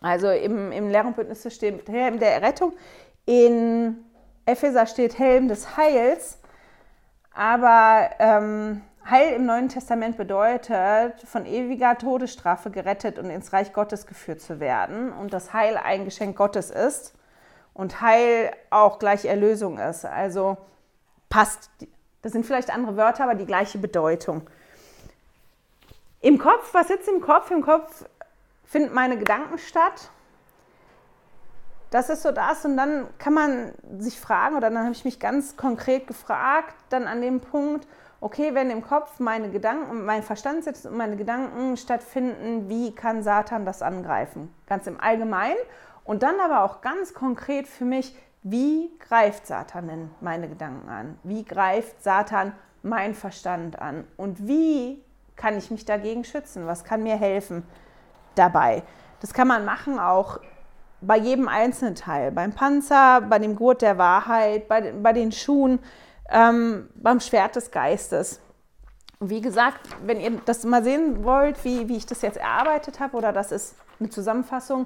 [0.01, 1.15] Also im, im Lehr-
[1.49, 2.73] steht Helm der Errettung.
[3.25, 4.05] In
[4.47, 6.39] Epheser steht Helm des Heils,
[7.33, 14.07] aber ähm, Heil im Neuen Testament bedeutet, von ewiger Todesstrafe gerettet und ins Reich Gottes
[14.09, 17.15] geführt zu werden und das Heil ein Geschenk Gottes ist
[17.73, 20.05] und Heil auch gleich Erlösung ist.
[20.05, 20.57] Also
[21.29, 21.71] passt,
[22.25, 24.43] das sind vielleicht andere Wörter, aber die gleiche Bedeutung.
[26.21, 27.53] Im Kopf, was sitzt im Kopf?
[27.53, 28.05] Im Kopf
[28.65, 30.11] finden meine Gedanken statt
[31.95, 32.65] das ist so das.
[32.65, 37.07] Und dann kann man sich fragen, oder dann habe ich mich ganz konkret gefragt, dann
[37.07, 37.87] an dem Punkt,
[38.21, 43.23] okay, wenn im Kopf meine Gedanken, mein Verstand sitzt und meine Gedanken stattfinden, wie kann
[43.23, 44.53] Satan das angreifen?
[44.67, 45.59] Ganz im Allgemeinen.
[46.03, 51.19] Und dann aber auch ganz konkret für mich, wie greift Satan denn meine Gedanken an?
[51.23, 52.53] Wie greift Satan
[52.83, 54.05] mein Verstand an?
[54.19, 55.03] Und wie
[55.35, 56.67] kann ich mich dagegen schützen?
[56.67, 57.65] Was kann mir helfen
[58.35, 58.83] dabei?
[59.21, 60.41] Das kann man machen auch
[61.01, 65.79] bei jedem einzelnen Teil, beim Panzer, bei dem Gurt der Wahrheit, bei, bei den Schuhen,
[66.29, 68.41] ähm, beim Schwert des Geistes.
[69.21, 73.01] Und wie gesagt, wenn ihr das mal sehen wollt, wie, wie ich das jetzt erarbeitet
[73.01, 74.85] habe, oder das ist eine Zusammenfassung,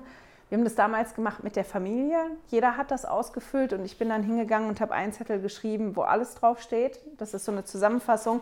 [0.48, 2.18] wir haben das damals gemacht mit der Familie.
[2.48, 6.02] Jeder hat das ausgefüllt und ich bin dann hingegangen und habe einen Zettel geschrieben, wo
[6.02, 7.00] alles drauf steht.
[7.18, 8.40] Das ist so eine Zusammenfassung.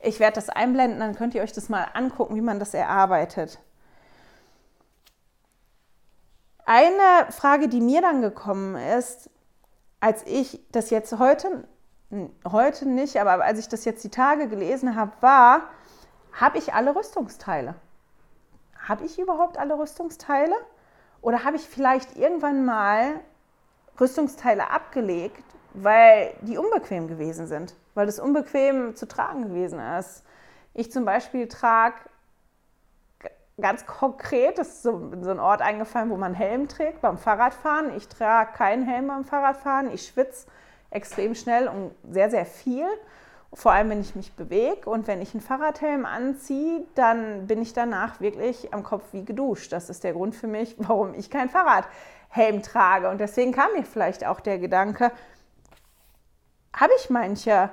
[0.00, 3.58] Ich werde das einblenden, dann könnt ihr euch das mal angucken, wie man das erarbeitet.
[6.64, 9.28] Eine Frage, die mir dann gekommen ist,
[9.98, 11.66] als ich das jetzt heute,
[12.48, 15.62] heute nicht, aber als ich das jetzt die Tage gelesen habe, war,
[16.32, 17.74] habe ich alle Rüstungsteile?
[18.86, 20.54] Habe ich überhaupt alle Rüstungsteile?
[21.20, 23.20] Oder habe ich vielleicht irgendwann mal
[24.00, 30.24] Rüstungsteile abgelegt, weil die unbequem gewesen sind, weil es unbequem zu tragen gewesen ist?
[30.74, 31.96] Ich zum Beispiel trage
[33.60, 37.96] ganz konkret ist so, so ein Ort eingefallen, wo man Helm trägt beim Fahrradfahren.
[37.96, 39.92] Ich trage keinen Helm beim Fahrradfahren.
[39.92, 40.46] Ich schwitze
[40.90, 42.86] extrem schnell und sehr, sehr viel.
[43.54, 44.88] Vor allem, wenn ich mich bewege.
[44.88, 49.72] Und wenn ich einen Fahrradhelm anziehe, dann bin ich danach wirklich am Kopf wie geduscht.
[49.72, 53.08] Das ist der Grund für mich, warum ich keinen Fahrradhelm trage.
[53.08, 55.12] Und deswegen kam mir vielleicht auch der Gedanke,
[56.74, 57.70] habe ich manche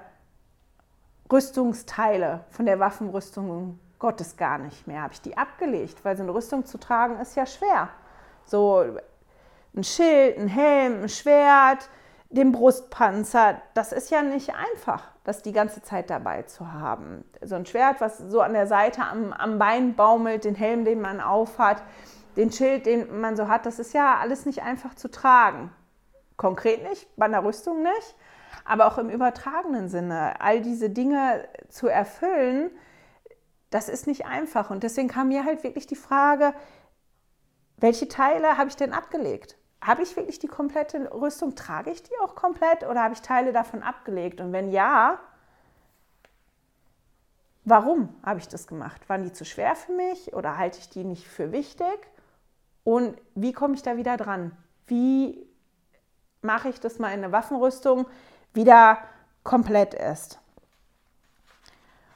[1.32, 5.02] Rüstungsteile von der Waffenrüstung Gottes gar nicht mehr.
[5.02, 7.90] Habe ich die abgelegt, weil so eine Rüstung zu tragen ist ja schwer.
[8.46, 8.86] So
[9.76, 11.90] ein Schild, ein Helm, ein Schwert,
[12.30, 17.24] den Brustpanzer, das ist ja nicht einfach, das die ganze Zeit dabei zu haben.
[17.42, 21.02] So ein Schwert, was so an der Seite am, am Bein baumelt, den Helm, den
[21.02, 21.84] man aufhat,
[22.36, 25.72] den Schild, den man so hat, das ist ja alles nicht einfach zu tragen.
[26.38, 28.16] Konkret nicht, bei einer Rüstung nicht,
[28.66, 30.42] aber auch im übertragenen Sinne.
[30.42, 32.72] All diese Dinge zu erfüllen,
[33.70, 34.70] das ist nicht einfach.
[34.70, 36.54] Und deswegen kam mir halt wirklich die Frage,
[37.78, 39.58] welche Teile habe ich denn abgelegt?
[39.86, 41.54] Habe ich wirklich die komplette Rüstung?
[41.54, 44.42] Trage ich die auch komplett oder habe ich Teile davon abgelegt?
[44.42, 45.20] Und wenn ja,
[47.66, 49.08] warum habe ich das gemacht?
[49.10, 52.00] Waren die zu schwer für mich oder halte ich die nicht für wichtig?
[52.84, 54.58] Und wie komme ich da wieder dran?
[54.88, 55.48] Wie
[56.42, 58.08] mache ich, dass meine Waffenrüstung
[58.54, 58.98] wieder
[59.44, 60.40] komplett ist?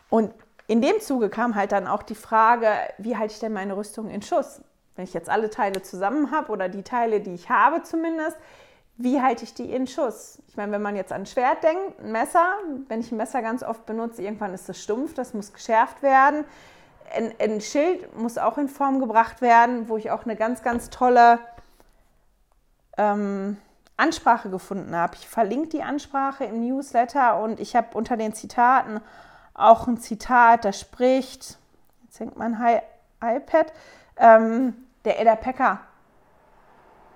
[0.10, 0.34] Und
[0.66, 4.10] in dem Zuge kam halt dann auch die Frage, wie halte ich denn meine Rüstung
[4.10, 4.62] in Schuss?
[5.00, 8.36] Wenn ich jetzt alle Teile zusammen habe oder die Teile, die ich habe zumindest,
[8.98, 10.40] wie halte ich die in Schuss?
[10.50, 12.46] Ich meine, wenn man jetzt an ein Schwert denkt, ein Messer,
[12.90, 16.44] wenn ich ein Messer ganz oft benutze, irgendwann ist es stumpf, das muss geschärft werden.
[17.16, 20.90] Ein, ein, Schild muss auch in Form gebracht werden, wo ich auch eine ganz, ganz
[20.90, 21.40] tolle
[22.98, 23.56] ähm,
[23.96, 25.16] Ansprache gefunden habe.
[25.16, 29.00] Ich verlinke die Ansprache im Newsletter und ich habe unter den Zitaten
[29.54, 31.58] auch ein Zitat, das spricht,
[32.04, 32.58] jetzt hängt mein
[33.22, 33.72] iPad,
[34.18, 34.74] ähm,
[35.06, 35.82] der Edda Pecker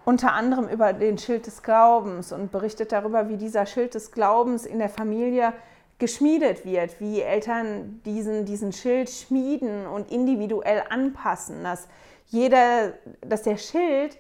[0.06, 4.66] unter anderem über den Schild des Glaubens und berichtet darüber, wie dieser Schild des Glaubens
[4.66, 5.54] in der Familie
[5.98, 11.88] geschmiedet wird, wie Eltern diesen, diesen Schild schmieden und individuell anpassen, dass,
[12.28, 14.18] jeder, dass der Schild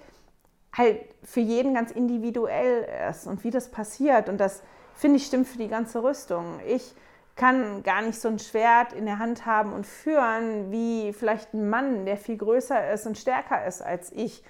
[0.72, 4.30] halt für jeden ganz individuell ist und wie das passiert.
[4.30, 6.60] Und das finde ich stimmt für die ganze Rüstung.
[6.66, 6.96] Ich
[7.36, 11.70] kann gar nicht so ein Schwert in der Hand haben und führen wie vielleicht ein
[11.70, 14.44] Mann, der viel größer ist und stärker ist als ich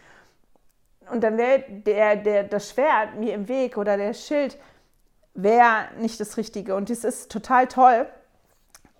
[1.10, 4.58] und dann wäre der, der, das Schwert mir im Weg oder der Schild
[5.34, 6.76] wäre nicht das Richtige.
[6.76, 8.08] Und das ist total toll.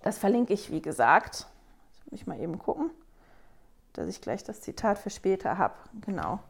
[0.02, 1.46] Das verlinke ich, wie gesagt.
[1.94, 2.90] Jetzt muss ich mal eben gucken,
[3.94, 5.74] dass ich gleich das Zitat für später habe.
[6.04, 6.40] Genau.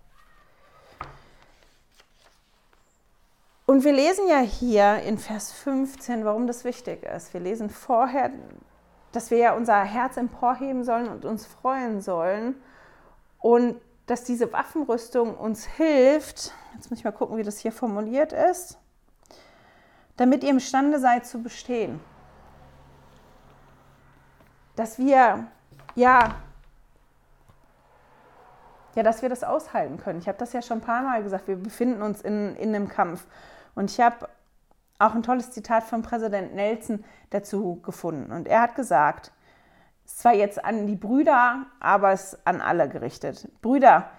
[3.66, 7.32] Und wir lesen ja hier in Vers 15, warum das wichtig ist.
[7.32, 8.30] Wir lesen vorher,
[9.12, 12.56] dass wir ja unser Herz emporheben sollen und uns freuen sollen.
[13.38, 18.34] Und dass diese Waffenrüstung uns hilft, jetzt muss ich mal gucken, wie das hier formuliert
[18.34, 18.78] ist,
[20.18, 22.00] damit ihr imstande seid zu bestehen.
[24.76, 25.46] Dass wir,
[25.94, 26.34] ja,
[28.94, 30.18] ja, dass wir das aushalten können.
[30.18, 32.88] Ich habe das ja schon ein paar Mal gesagt, wir befinden uns in, in einem
[32.88, 33.26] Kampf.
[33.74, 34.28] Und ich habe
[34.98, 38.32] auch ein tolles Zitat von Präsident Nelson dazu gefunden.
[38.32, 39.32] Und er hat gesagt,
[40.04, 43.48] zwar jetzt an die Brüder, aber es ist an alle gerichtet.
[43.62, 44.10] Brüder,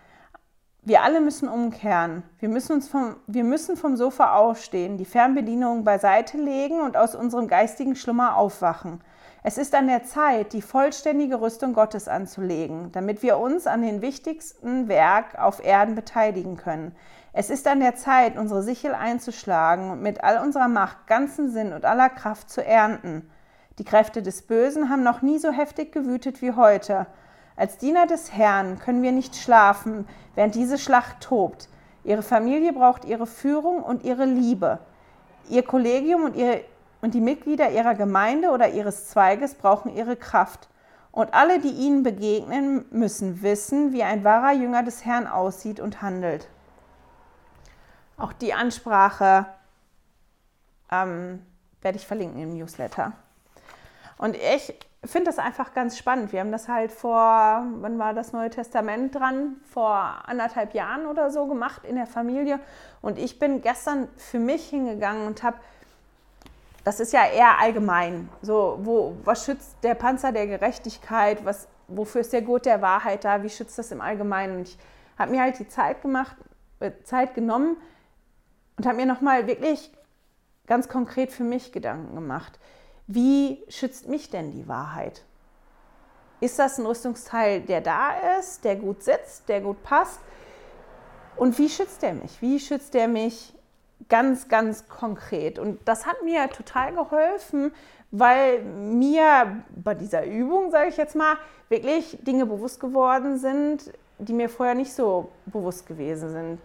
[0.81, 2.23] wir alle müssen umkehren.
[2.39, 7.15] Wir müssen, uns vom, wir müssen vom Sofa aufstehen, die Fernbedienung beiseite legen und aus
[7.15, 9.01] unserem geistigen Schlummer aufwachen.
[9.41, 14.01] Es ist an der Zeit, die vollständige Rüstung Gottes anzulegen, damit wir uns an den
[14.01, 16.95] wichtigsten Werk auf Erden beteiligen können.
[17.37, 21.73] Es ist an der Zeit, unsere Sichel einzuschlagen und mit all unserer Macht, ganzen Sinn
[21.73, 23.29] und aller Kraft zu ernten.
[23.77, 27.07] Die Kräfte des Bösen haben noch nie so heftig gewütet wie heute.
[27.57, 31.67] Als Diener des Herrn können wir nicht schlafen, während diese Schlacht tobt.
[32.05, 34.79] Ihre Familie braucht ihre Führung und ihre Liebe.
[35.49, 36.61] Ihr Kollegium und, ihr,
[37.01, 40.69] und die Mitglieder ihrer Gemeinde oder ihres Zweiges brauchen ihre Kraft.
[41.11, 46.01] Und alle, die ihnen begegnen, müssen wissen, wie ein wahrer Jünger des Herrn aussieht und
[46.01, 46.47] handelt.
[48.17, 49.45] Auch die Ansprache
[50.91, 51.45] ähm,
[51.81, 53.11] werde ich verlinken im Newsletter.
[54.17, 54.73] Und ich
[55.03, 56.31] finde das einfach ganz spannend.
[56.31, 59.57] Wir haben das halt vor, wann war das Neue Testament dran?
[59.71, 59.93] Vor
[60.25, 62.59] anderthalb Jahren oder so gemacht in der Familie.
[63.01, 65.57] Und ich bin gestern für mich hingegangen und habe,
[66.83, 72.21] das ist ja eher allgemein, so, wo, was schützt der Panzer der Gerechtigkeit, was, wofür
[72.21, 74.59] ist der Gurt der Wahrheit da, wie schützt das im Allgemeinen?
[74.59, 74.77] Und ich
[75.17, 76.35] habe mir halt die Zeit gemacht,
[76.79, 77.77] äh, Zeit genommen
[78.77, 79.91] und habe mir nochmal wirklich
[80.67, 82.59] ganz konkret für mich Gedanken gemacht
[83.07, 85.23] wie schützt mich denn die Wahrheit?
[86.41, 90.19] Ist das ein Rüstungsteil, der da ist, der gut sitzt, der gut passt?
[91.35, 92.41] Und wie schützt er mich?
[92.41, 93.53] Wie schützt er mich
[94.09, 95.59] ganz, ganz konkret?
[95.59, 97.71] Und das hat mir total geholfen,
[98.11, 101.37] weil mir bei dieser Übung, sage ich jetzt mal,
[101.69, 106.59] wirklich Dinge bewusst geworden sind, die mir vorher nicht so bewusst gewesen sind.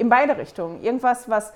[0.00, 0.82] In beide Richtungen.
[0.82, 1.52] Irgendwas, was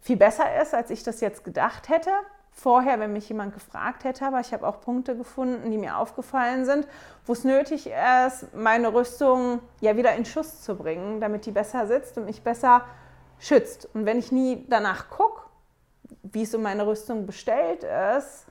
[0.00, 2.10] viel besser ist, als ich das jetzt gedacht hätte
[2.56, 6.64] vorher, wenn mich jemand gefragt hätte, aber ich habe auch Punkte gefunden, die mir aufgefallen
[6.64, 6.88] sind,
[7.26, 7.90] wo es nötig
[8.26, 12.42] ist, meine Rüstung ja wieder in Schuss zu bringen, damit die besser sitzt und mich
[12.42, 12.86] besser
[13.38, 13.90] schützt.
[13.92, 15.42] Und wenn ich nie danach gucke,
[16.22, 17.84] wie es um meine Rüstung bestellt
[18.16, 18.46] ist,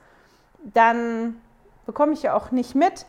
[0.62, 1.40] dann
[1.84, 3.06] bekomme ich ja auch nicht mit,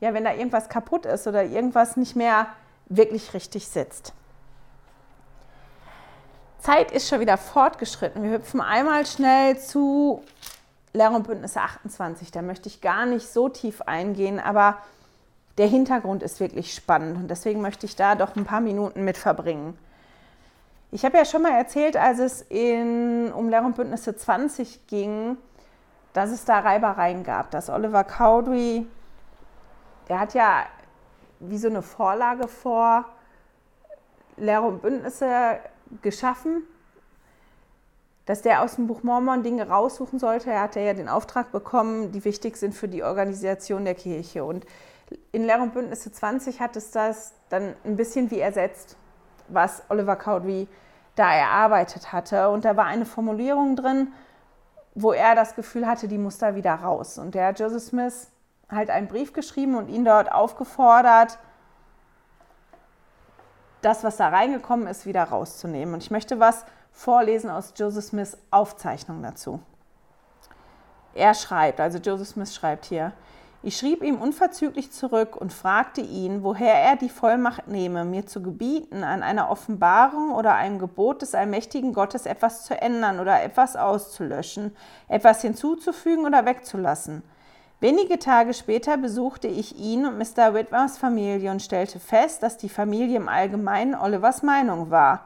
[0.00, 2.48] ja, wenn da irgendwas kaputt ist oder irgendwas nicht mehr
[2.86, 4.12] wirklich richtig sitzt.
[6.62, 8.22] Zeit ist schon wieder fortgeschritten.
[8.22, 10.22] Wir hüpfen einmal schnell zu
[10.92, 12.30] Lehr- und Bündnisse 28.
[12.30, 14.78] Da möchte ich gar nicht so tief eingehen, aber
[15.58, 19.18] der Hintergrund ist wirklich spannend und deswegen möchte ich da doch ein paar Minuten mit
[19.18, 19.76] verbringen.
[20.92, 25.36] Ich habe ja schon mal erzählt, als es in, um Lehr- und Bündnisse 20 ging,
[26.12, 28.86] dass es da Reibereien gab, dass Oliver Cowdery,
[30.08, 30.66] der hat ja
[31.40, 33.04] wie so eine Vorlage vor
[34.36, 35.58] Lehr- und Bündnisse
[36.00, 36.62] geschaffen.
[38.24, 40.50] dass der aus dem Buch Mormon Dinge raussuchen sollte.
[40.50, 44.44] Er hatte ja den Auftrag bekommen, die wichtig sind für die Organisation der Kirche.
[44.44, 44.64] Und
[45.32, 48.96] in Lehr und Bündnisse 20 hat es das dann ein bisschen wie ersetzt,
[49.48, 50.68] was Oliver Cowdery
[51.16, 52.48] da erarbeitet hatte.
[52.50, 54.12] Und da war eine Formulierung drin,
[54.94, 57.18] wo er das Gefühl hatte, die muss da wieder raus.
[57.18, 58.28] Und der Joseph Smith
[58.70, 61.38] halt einen Brief geschrieben und ihn dort aufgefordert,
[63.82, 65.94] das, was da reingekommen ist, wieder rauszunehmen.
[65.94, 69.60] Und ich möchte was vorlesen aus Joseph Smiths Aufzeichnung dazu.
[71.14, 73.12] Er schreibt, also Joseph Smith schreibt hier,
[73.64, 78.42] ich schrieb ihm unverzüglich zurück und fragte ihn, woher er die Vollmacht nehme, mir zu
[78.42, 83.76] gebieten, an einer Offenbarung oder einem Gebot des allmächtigen Gottes etwas zu ändern oder etwas
[83.76, 84.74] auszulöschen,
[85.06, 87.22] etwas hinzuzufügen oder wegzulassen.
[87.82, 90.54] Wenige Tage später besuchte ich ihn und Mr.
[90.54, 95.24] Whitmers Familie und stellte fest, dass die Familie im Allgemeinen Olivers Meinung war.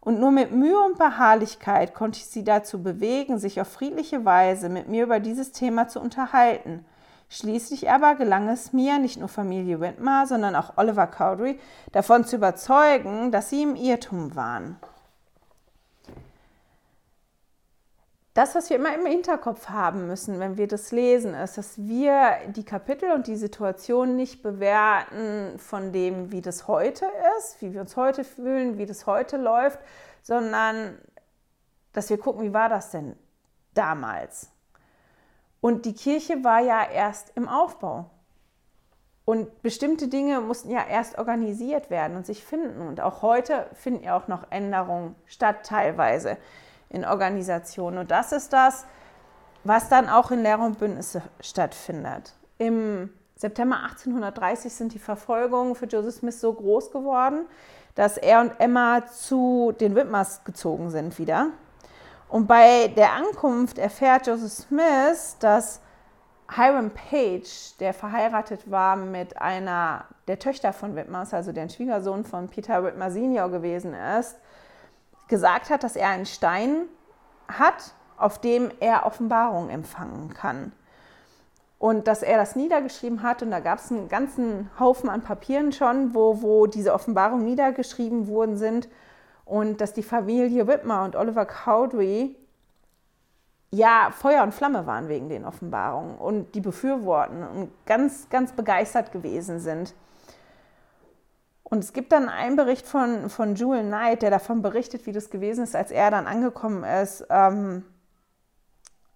[0.00, 4.68] Und nur mit Mühe und Beharrlichkeit konnte ich sie dazu bewegen, sich auf friedliche Weise
[4.68, 6.84] mit mir über dieses Thema zu unterhalten.
[7.30, 11.58] Schließlich aber gelang es mir, nicht nur Familie Whitmer, sondern auch Oliver Cowdery
[11.92, 14.76] davon zu überzeugen, dass sie im Irrtum waren.
[18.36, 22.36] Das, was wir immer im Hinterkopf haben müssen, wenn wir das lesen, ist, dass wir
[22.48, 27.06] die Kapitel und die Situation nicht bewerten von dem, wie das heute
[27.38, 29.78] ist, wie wir uns heute fühlen, wie das heute läuft,
[30.20, 30.98] sondern
[31.94, 33.16] dass wir gucken, wie war das denn
[33.72, 34.50] damals?
[35.62, 38.10] Und die Kirche war ja erst im Aufbau.
[39.24, 42.86] Und bestimmte Dinge mussten ja erst organisiert werden und sich finden.
[42.86, 46.36] Und auch heute finden ja auch noch Änderungen statt, teilweise
[46.90, 47.98] in Organisationen.
[47.98, 48.86] Und das ist das,
[49.64, 52.34] was dann auch in Lehre und Bündnisse stattfindet.
[52.58, 57.46] Im September 1830 sind die Verfolgungen für Joseph Smith so groß geworden,
[57.94, 61.48] dass er und Emma zu den Whitmers gezogen sind wieder.
[62.28, 65.80] Und bei der Ankunft erfährt Joseph Smith, dass
[66.54, 72.48] Hiram Page, der verheiratet war mit einer der Töchter von Whitmers, also der Schwiegersohn von
[72.48, 74.36] Peter Whitmer Senior gewesen ist,
[75.28, 76.86] gesagt hat, dass er einen Stein
[77.48, 80.72] hat, auf dem er Offenbarung empfangen kann.
[81.78, 85.72] Und dass er das niedergeschrieben hat, und da gab es einen ganzen Haufen an Papieren
[85.72, 88.88] schon, wo, wo diese Offenbarungen niedergeschrieben worden sind
[89.44, 92.34] und dass die Familie Whitmer und Oliver Cowdery
[93.70, 99.12] ja Feuer und Flamme waren wegen den Offenbarungen und die befürworten und ganz, ganz begeistert
[99.12, 99.94] gewesen sind.
[101.68, 105.30] Und es gibt dann einen Bericht von, von Jewel Knight, der davon berichtet, wie das
[105.30, 107.84] gewesen ist, als er dann angekommen ist ähm,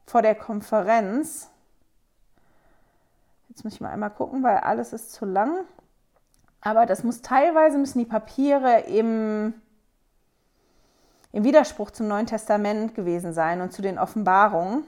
[0.04, 1.48] vor der Konferenz.
[3.48, 5.64] Jetzt muss ich mal einmal gucken, weil alles ist zu lang.
[6.60, 9.54] Aber das muss teilweise müssen die Papiere im
[11.32, 14.84] im Widerspruch zum Neuen Testament gewesen sein und zu den Offenbarungen.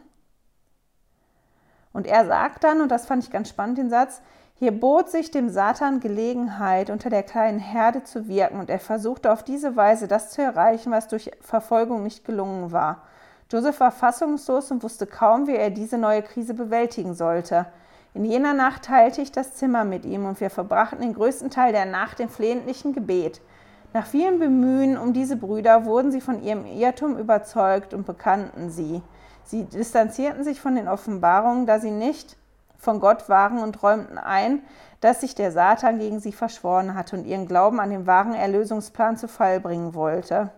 [1.92, 4.22] Und er sagt dann, und das fand ich ganz spannend, den Satz,
[4.62, 9.32] hier bot sich dem Satan Gelegenheit, unter der kleinen Herde zu wirken, und er versuchte
[9.32, 13.02] auf diese Weise das zu erreichen, was durch Verfolgung nicht gelungen war.
[13.50, 17.66] Joseph war fassungslos und wusste kaum, wie er diese neue Krise bewältigen sollte.
[18.14, 21.72] In jener Nacht teilte ich das Zimmer mit ihm und wir verbrachten den größten Teil
[21.72, 23.40] der Nacht im flehentlichen Gebet.
[23.92, 29.02] Nach vielen Bemühen um diese Brüder wurden sie von ihrem Irrtum überzeugt und bekannten sie.
[29.42, 32.36] Sie distanzierten sich von den Offenbarungen, da sie nicht
[32.82, 34.60] von Gott waren und räumten ein,
[35.00, 39.16] dass sich der Satan gegen sie verschworen hatte und ihren Glauben an den wahren Erlösungsplan
[39.16, 40.50] zu Fall bringen wollte.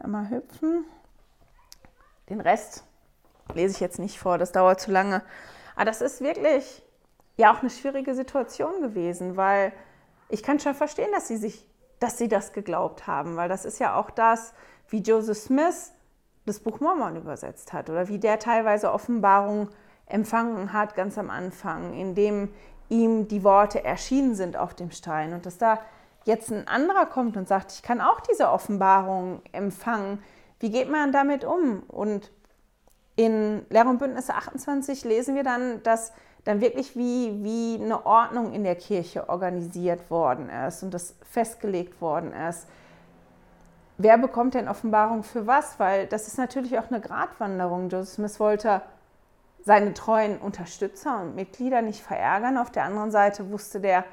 [0.00, 0.84] Einmal hüpfen.
[2.30, 2.84] Den Rest
[3.52, 5.22] lese ich jetzt nicht vor, das dauert zu lange.
[5.74, 6.84] Aber das ist wirklich
[7.36, 9.72] ja auch eine schwierige Situation gewesen, weil
[10.28, 11.66] ich kann schon verstehen, dass sie sich,
[11.98, 14.54] dass sie das geglaubt haben, weil das ist ja auch das,
[14.88, 15.92] wie Joseph Smith
[16.46, 19.68] das Buch Mormon übersetzt hat oder wie der teilweise Offenbarung
[20.06, 22.50] empfangen hat ganz am Anfang, indem
[22.88, 25.80] ihm die Worte erschienen sind auf dem Stein und dass da
[26.24, 30.22] jetzt ein anderer kommt und sagt, ich kann auch diese Offenbarung empfangen.
[30.60, 31.82] Wie geht man damit um?
[31.88, 32.30] Und
[33.16, 36.12] in Lehr und Bündnisse 28 lesen wir dann, dass
[36.44, 42.00] dann wirklich wie, wie eine Ordnung in der Kirche organisiert worden ist und das festgelegt
[42.00, 42.66] worden ist.
[43.96, 45.78] Wer bekommt denn Offenbarung für was?
[45.78, 47.88] Weil das ist natürlich auch eine Gratwanderung.
[47.88, 48.82] Joseph Smith wollte
[49.64, 52.58] seine treuen Unterstützer und Mitglieder nicht verärgern.
[52.58, 54.04] Auf der anderen Seite wusste der,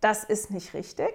[0.00, 1.12] das ist nicht richtig.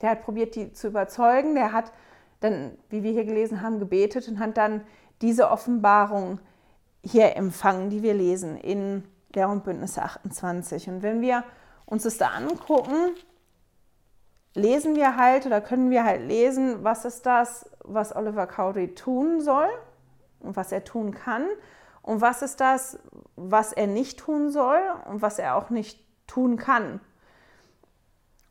[0.00, 1.54] Der hat probiert, die zu überzeugen.
[1.54, 1.92] Der hat
[2.40, 4.80] dann, wie wir hier gelesen haben, gebetet und hat dann
[5.20, 6.40] diese Offenbarung
[7.02, 9.04] hier empfangen, die wir lesen in
[9.34, 10.88] Lehr und Bündnisse 28.
[10.88, 11.44] Und wenn wir
[11.86, 13.14] uns das da angucken,
[14.60, 19.40] lesen wir halt oder können wir halt lesen, was ist das, was Oliver Cowdery tun
[19.40, 19.68] soll
[20.40, 21.46] und was er tun kann?
[22.02, 22.98] Und was ist das,
[23.36, 27.00] was er nicht tun soll und was er auch nicht tun kann?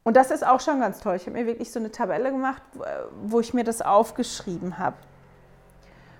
[0.03, 1.15] Und das ist auch schon ganz toll.
[1.15, 2.61] Ich habe mir wirklich so eine Tabelle gemacht,
[3.23, 4.95] wo ich mir das aufgeschrieben habe.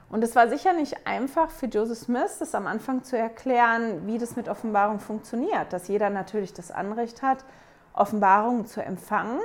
[0.09, 4.17] Und es war sicher nicht einfach für Joseph Smith, das am Anfang zu erklären, wie
[4.17, 5.71] das mit Offenbarung funktioniert.
[5.71, 7.45] Dass jeder natürlich das Anrecht hat,
[7.93, 9.39] Offenbarungen zu empfangen,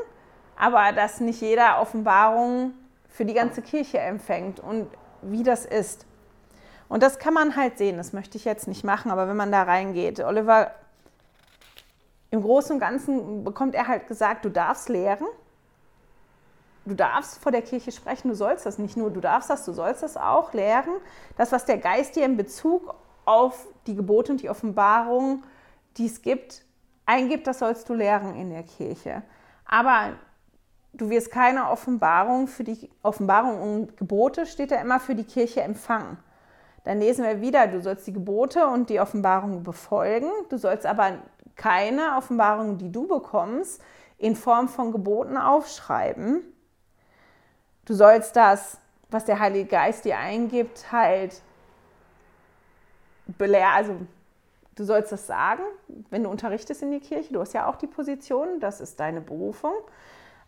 [0.56, 2.74] aber dass nicht jeder Offenbarungen
[3.08, 4.88] für die ganze Kirche empfängt und
[5.22, 6.06] wie das ist.
[6.88, 9.50] Und das kann man halt sehen, das möchte ich jetzt nicht machen, aber wenn man
[9.50, 10.72] da reingeht, Oliver,
[12.30, 15.26] im Großen und Ganzen bekommt er halt gesagt, du darfst lehren,
[16.84, 19.72] du darfst vor der Kirche sprechen, du sollst das nicht nur, du darfst das, du
[19.72, 20.94] sollst das auch lehren.
[21.36, 22.94] Das, was der Geist dir in Bezug
[23.24, 25.44] auf die Gebote und die Offenbarung,
[25.96, 26.64] die es gibt,
[27.06, 29.22] eingibt, das sollst du lehren in der Kirche.
[29.64, 30.14] Aber
[30.94, 35.62] du wirst keine Offenbarung für die Offenbarung und Gebote, steht da immer für die Kirche
[35.62, 36.18] empfangen.
[36.84, 41.18] Dann lesen wir wieder, du sollst die Gebote und die Offenbarung befolgen, du sollst aber
[41.56, 43.82] keine Offenbarung, die du bekommst,
[44.18, 46.42] in Form von Geboten aufschreiben.
[47.84, 48.78] Du sollst das,
[49.10, 51.40] was der Heilige Geist dir eingibt, halt
[53.26, 53.96] belehren, also
[54.74, 55.62] du sollst das sagen,
[56.10, 59.20] wenn du unterrichtest in die Kirche, du hast ja auch die Position, das ist deine
[59.20, 59.74] Berufung.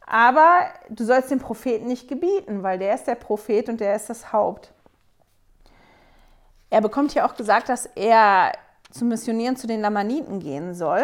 [0.06, 4.08] Aber du sollst den Propheten nicht gebieten, weil der ist der Prophet und der ist
[4.08, 4.72] das Haupt.
[6.70, 8.52] Er bekommt hier auch gesagt, dass er
[8.90, 11.02] zum Missionieren zu den Lamaniten gehen soll.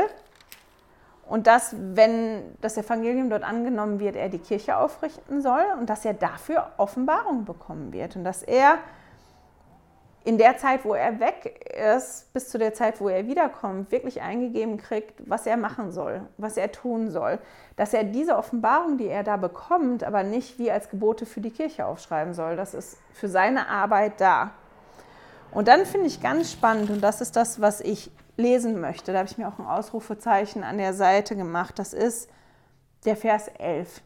[1.27, 6.05] Und dass, wenn das Evangelium dort angenommen wird, er die Kirche aufrichten soll und dass
[6.05, 8.17] er dafür Offenbarung bekommen wird.
[8.17, 8.79] Und dass er
[10.25, 14.23] in der Zeit, wo er weg ist, bis zu der Zeit, wo er wiederkommt, wirklich
[14.23, 17.39] eingegeben kriegt, was er machen soll, was er tun soll.
[17.77, 21.51] Dass er diese Offenbarung, die er da bekommt, aber nicht wie als Gebote für die
[21.51, 22.57] Kirche aufschreiben soll.
[22.57, 24.53] Das ist für seine Arbeit da.
[25.51, 29.19] Und dann finde ich ganz spannend, und das ist das, was ich lesen möchte, da
[29.19, 32.31] habe ich mir auch ein Ausrufezeichen an der Seite gemacht, das ist
[33.05, 34.01] der Vers 11.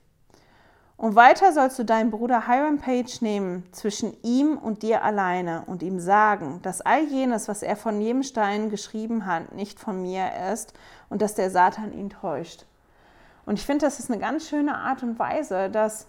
[0.97, 5.83] Und weiter sollst du deinen Bruder Hiram Page nehmen zwischen ihm und dir alleine und
[5.83, 10.31] ihm sagen, dass all jenes, was er von jedem Stein geschrieben hat, nicht von mir
[10.53, 10.73] ist
[11.11, 12.65] und dass der Satan ihn täuscht.
[13.45, 16.09] Und ich finde, das ist eine ganz schöne Art und Weise, dass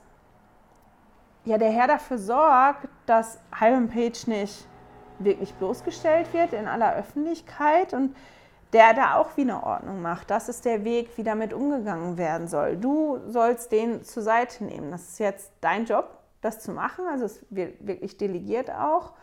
[1.44, 4.68] ja der Herr dafür sorgt, dass Hiram Page nicht
[5.20, 8.16] wirklich bloßgestellt wird in aller Öffentlichkeit und
[8.78, 10.30] der da auch wie eine Ordnung macht.
[10.30, 12.78] Das ist der Weg, wie damit umgegangen werden soll.
[12.78, 14.92] Du sollst den zur Seite nehmen.
[14.92, 17.06] Das ist jetzt dein Job, das zu machen.
[17.10, 19.14] Also es wird wirklich delegiert auch.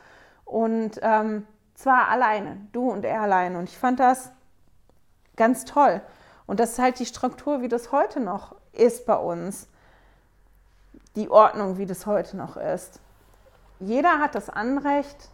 [0.45, 1.47] Und ähm,
[1.77, 3.57] zwar alleine, du und er alleine.
[3.61, 4.33] Und ich fand das
[5.37, 6.01] ganz toll.
[6.47, 9.69] Und das ist halt die Struktur, wie das heute noch ist bei uns.
[11.15, 12.99] Die Ordnung, wie das heute noch ist.
[13.79, 15.29] Jeder hat das Anrecht,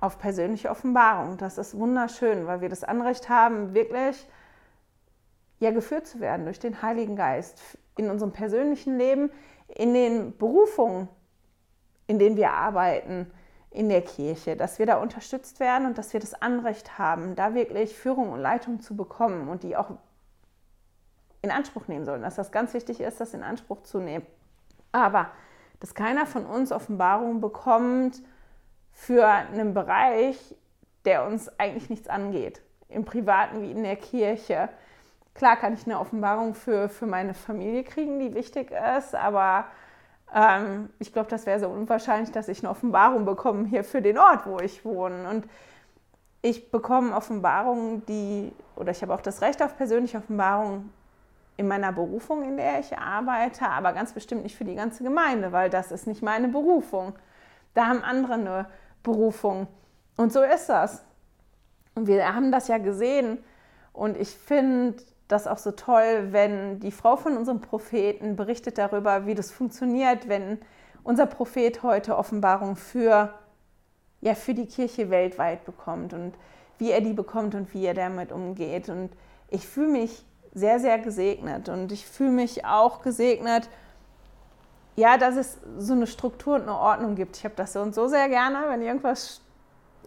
[0.00, 1.36] auf persönliche Offenbarung.
[1.36, 4.26] Das ist wunderschön, weil wir das Anrecht haben, wirklich
[5.58, 7.60] ja geführt zu werden durch den Heiligen Geist
[7.96, 9.30] in unserem persönlichen Leben,
[9.68, 11.08] in den Berufungen,
[12.06, 13.30] in denen wir arbeiten
[13.70, 17.54] in der Kirche, dass wir da unterstützt werden und dass wir das Anrecht haben, da
[17.54, 19.90] wirklich Führung und Leitung zu bekommen und die auch
[21.42, 22.22] in Anspruch nehmen sollen.
[22.22, 24.26] Dass das ganz wichtig ist, das in Anspruch zu nehmen.
[24.92, 25.30] Aber
[25.80, 28.22] dass keiner von uns Offenbarung bekommt,
[28.96, 30.56] für einen Bereich,
[31.04, 34.70] der uns eigentlich nichts angeht, im Privaten wie in der Kirche.
[35.34, 39.66] Klar kann ich eine Offenbarung für, für meine Familie kriegen, die wichtig ist, aber
[40.34, 44.18] ähm, ich glaube, das wäre so unwahrscheinlich, dass ich eine Offenbarung bekomme hier für den
[44.18, 45.28] Ort, wo ich wohne.
[45.28, 45.46] Und
[46.40, 50.90] ich bekomme Offenbarungen, die, oder ich habe auch das Recht auf persönliche Offenbarungen
[51.58, 55.52] in meiner Berufung, in der ich arbeite, aber ganz bestimmt nicht für die ganze Gemeinde,
[55.52, 57.14] weil das ist nicht meine Berufung.
[57.74, 58.66] Da haben andere eine
[59.06, 59.68] Berufung.
[60.16, 61.04] Und so ist das.
[61.94, 63.38] Und wir haben das ja gesehen.
[63.92, 64.96] Und ich finde
[65.28, 70.28] das auch so toll, wenn die Frau von unserem Propheten berichtet darüber, wie das funktioniert,
[70.28, 70.58] wenn
[71.04, 73.32] unser Prophet heute Offenbarung für,
[74.20, 76.34] ja, für die Kirche weltweit bekommt und
[76.78, 78.88] wie er die bekommt und wie er damit umgeht.
[78.88, 79.10] Und
[79.48, 81.68] ich fühle mich sehr, sehr gesegnet.
[81.68, 83.68] Und ich fühle mich auch gesegnet,
[84.96, 87.36] ja, dass es so eine Struktur und eine Ordnung gibt.
[87.36, 89.42] Ich habe das so und so sehr gerne, wenn irgendwas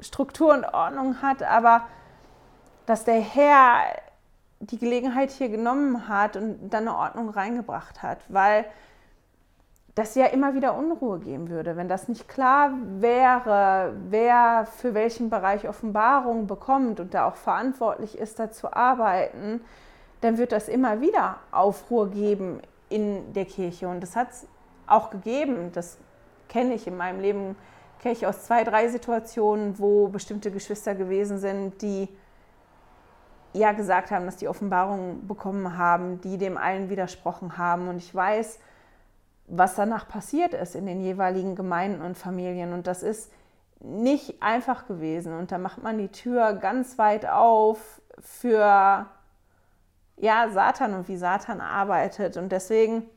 [0.01, 1.83] Struktur und Ordnung hat, aber
[2.85, 3.81] dass der Herr
[4.59, 8.65] die Gelegenheit hier genommen hat und dann eine Ordnung reingebracht hat, weil
[9.95, 15.29] das ja immer wieder Unruhe geben würde, wenn das nicht klar wäre, wer für welchen
[15.29, 19.61] Bereich Offenbarung bekommt und da auch verantwortlich ist, da zu arbeiten,
[20.21, 23.87] dann wird das immer wieder Aufruhr geben in der Kirche.
[23.87, 24.47] Und das hat es
[24.89, 25.71] auch gegeben.
[25.73, 25.97] Das
[26.47, 27.55] kenne ich in meinem Leben,
[27.99, 32.09] kenne ich aus zwei, drei Situationen, wo bestimmte Geschwister gewesen sind, die
[33.53, 37.87] ja gesagt haben, dass die Offenbarung bekommen haben, die dem allen widersprochen haben.
[37.87, 38.59] Und ich weiß,
[39.47, 42.73] was danach passiert ist in den jeweiligen Gemeinden und Familien.
[42.73, 43.31] Und das ist
[43.79, 45.33] nicht einfach gewesen.
[45.37, 49.07] Und da macht man die Tür ganz weit auf für
[50.17, 52.37] ja, Satan und wie Satan arbeitet.
[52.37, 53.09] Und deswegen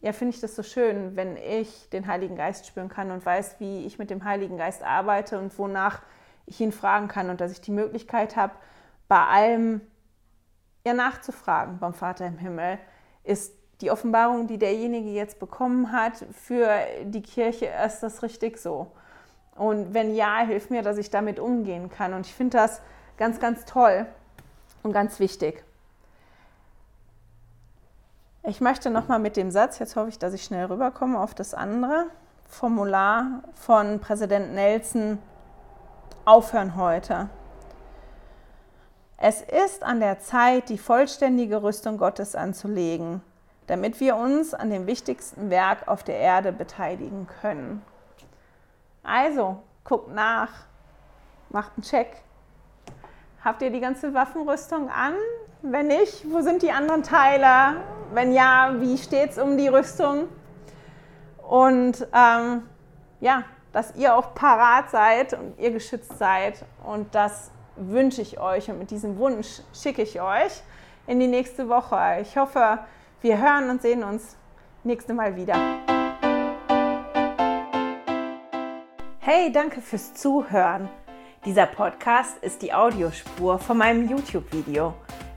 [0.00, 3.56] ja, finde ich das so schön, wenn ich den Heiligen Geist spüren kann und weiß,
[3.58, 6.02] wie ich mit dem Heiligen Geist arbeite und wonach
[6.46, 8.54] ich ihn fragen kann und dass ich die Möglichkeit habe,
[9.08, 9.80] bei allem
[10.84, 12.78] ja nachzufragen beim Vater im Himmel.
[13.24, 16.68] Ist die Offenbarung, die derjenige jetzt bekommen hat, für
[17.04, 18.92] die Kirche, ist das richtig so?
[19.56, 22.14] Und wenn ja, hilf mir, dass ich damit umgehen kann.
[22.14, 22.80] Und ich finde das
[23.16, 24.06] ganz, ganz toll
[24.82, 25.65] und ganz wichtig.
[28.48, 31.52] Ich möchte nochmal mit dem Satz, jetzt hoffe ich, dass ich schnell rüberkomme auf das
[31.52, 32.06] andere
[32.48, 35.18] Formular von Präsident Nelson
[36.24, 37.28] aufhören heute.
[39.16, 43.20] Es ist an der Zeit, die vollständige Rüstung Gottes anzulegen,
[43.66, 47.82] damit wir uns an dem wichtigsten Werk auf der Erde beteiligen können.
[49.02, 50.52] Also, guckt nach,
[51.48, 52.22] macht einen Check.
[53.44, 55.14] Habt ihr die ganze Waffenrüstung an?
[55.68, 57.80] Wenn nicht, wo sind die anderen Teile?
[58.12, 60.28] Wenn ja, wie steht es um die Rüstung?
[61.42, 62.62] Und ähm,
[63.20, 63.42] ja,
[63.72, 66.64] dass ihr auch parat seid und ihr geschützt seid.
[66.84, 70.62] Und das wünsche ich euch und mit diesem Wunsch schicke ich euch
[71.08, 72.18] in die nächste Woche.
[72.22, 72.78] Ich hoffe,
[73.20, 74.36] wir hören und sehen uns
[74.84, 75.56] nächste Mal wieder.
[79.18, 80.88] Hey, danke fürs Zuhören.
[81.44, 84.94] Dieser Podcast ist die Audiospur von meinem YouTube-Video.